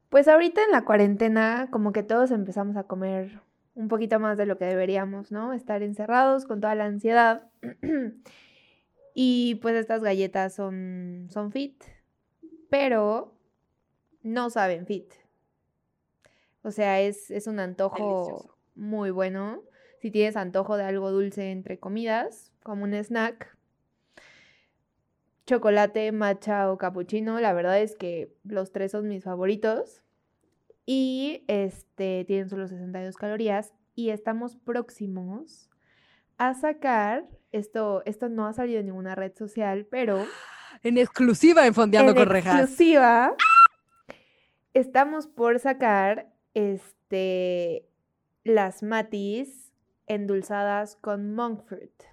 [0.10, 3.40] Pues ahorita en la cuarentena, como que todos empezamos a comer
[3.76, 5.54] un poquito más de lo que deberíamos, ¿no?
[5.54, 7.50] Estar encerrados con toda la ansiedad.
[9.14, 11.84] y pues estas galletas son, son fit,
[12.70, 13.34] pero
[14.22, 15.14] no saben fit.
[16.62, 18.58] O sea, es, es un antojo Delicioso.
[18.76, 19.64] muy bueno.
[20.00, 23.58] Si tienes antojo de algo dulce entre comidas, como un snack,
[25.46, 30.03] chocolate, matcha o cappuccino, la verdad es que los tres son mis favoritos.
[30.86, 35.70] Y este tienen solo 62 calorías y estamos próximos
[36.38, 40.26] a sacar esto esto no ha salido en ninguna red social, pero
[40.84, 42.60] En exclusiva en Fondeando en con Rejas.
[42.62, 43.36] exclusiva
[44.74, 47.88] estamos por sacar este
[48.44, 49.72] las matis
[50.08, 52.04] endulzadas con monk fruit.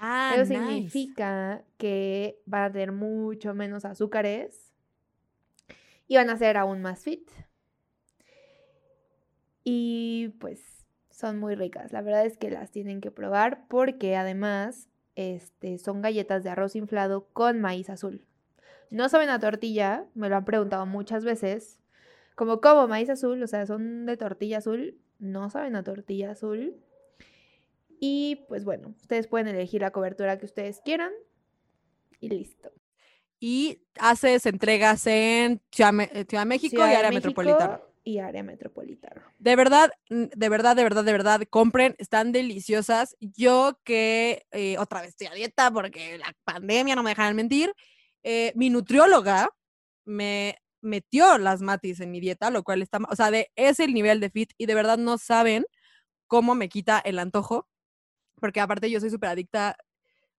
[0.00, 0.64] Ah, Eso nice.
[0.64, 4.72] significa que van a tener mucho menos azúcares
[6.08, 7.30] y van a ser aún más fit.
[9.64, 11.92] Y pues son muy ricas.
[11.92, 16.74] La verdad es que las tienen que probar porque además este, son galletas de arroz
[16.74, 18.24] inflado con maíz azul.
[18.90, 21.78] No saben a tortilla, me lo han preguntado muchas veces.
[22.34, 23.42] Como, ¿cómo maíz azul?
[23.42, 24.98] O sea, son de tortilla azul.
[25.18, 26.76] No saben a tortilla azul.
[28.00, 31.12] Y pues bueno, ustedes pueden elegir la cobertura que ustedes quieran.
[32.20, 32.70] Y listo.
[33.38, 37.80] Y haces entregas en Ciudad, eh, Ciudad de México Ciudad y área metropolitana.
[38.04, 39.32] Y área metropolitana.
[39.38, 43.16] De verdad, de verdad, de verdad, de verdad, compren, están deliciosas.
[43.20, 47.72] Yo que eh, otra vez estoy a dieta porque la pandemia no me dejan mentir,
[48.24, 49.50] eh, mi nutrióloga
[50.04, 53.94] me metió las matis en mi dieta, lo cual está, o sea, de, es el
[53.94, 55.64] nivel de fit y de verdad no saben
[56.26, 57.68] cómo me quita el antojo,
[58.40, 59.76] porque aparte yo soy súper adicta,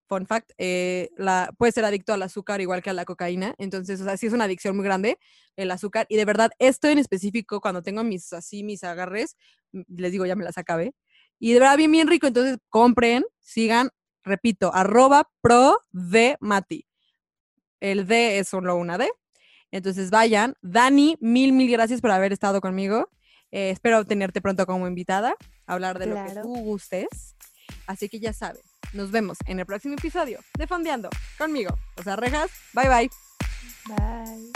[0.06, 4.00] fun fact, eh, la, puede ser adicto al azúcar igual que a la cocaína, entonces,
[4.00, 5.18] o sea, sí es una adicción muy grande
[5.56, 9.36] el azúcar y de verdad esto en específico cuando tengo mis así mis agarres
[9.72, 10.94] m- les digo ya me las acabé
[11.38, 13.90] y de verdad bien bien rico entonces compren sigan
[14.24, 16.86] repito arroba pro de mati
[17.80, 19.08] el D es solo una D
[19.70, 23.08] entonces vayan Dani mil mil gracias por haber estado conmigo
[23.52, 25.36] Eh, espero tenerte pronto como invitada
[25.66, 27.36] a hablar de lo que tú gustes
[27.86, 28.60] así que ya saben
[28.94, 31.10] nos vemos en el próximo episodio de Fondeando.
[31.38, 32.50] Conmigo o sea rejas.
[32.72, 33.10] Bye bye.
[33.86, 34.52] Bye.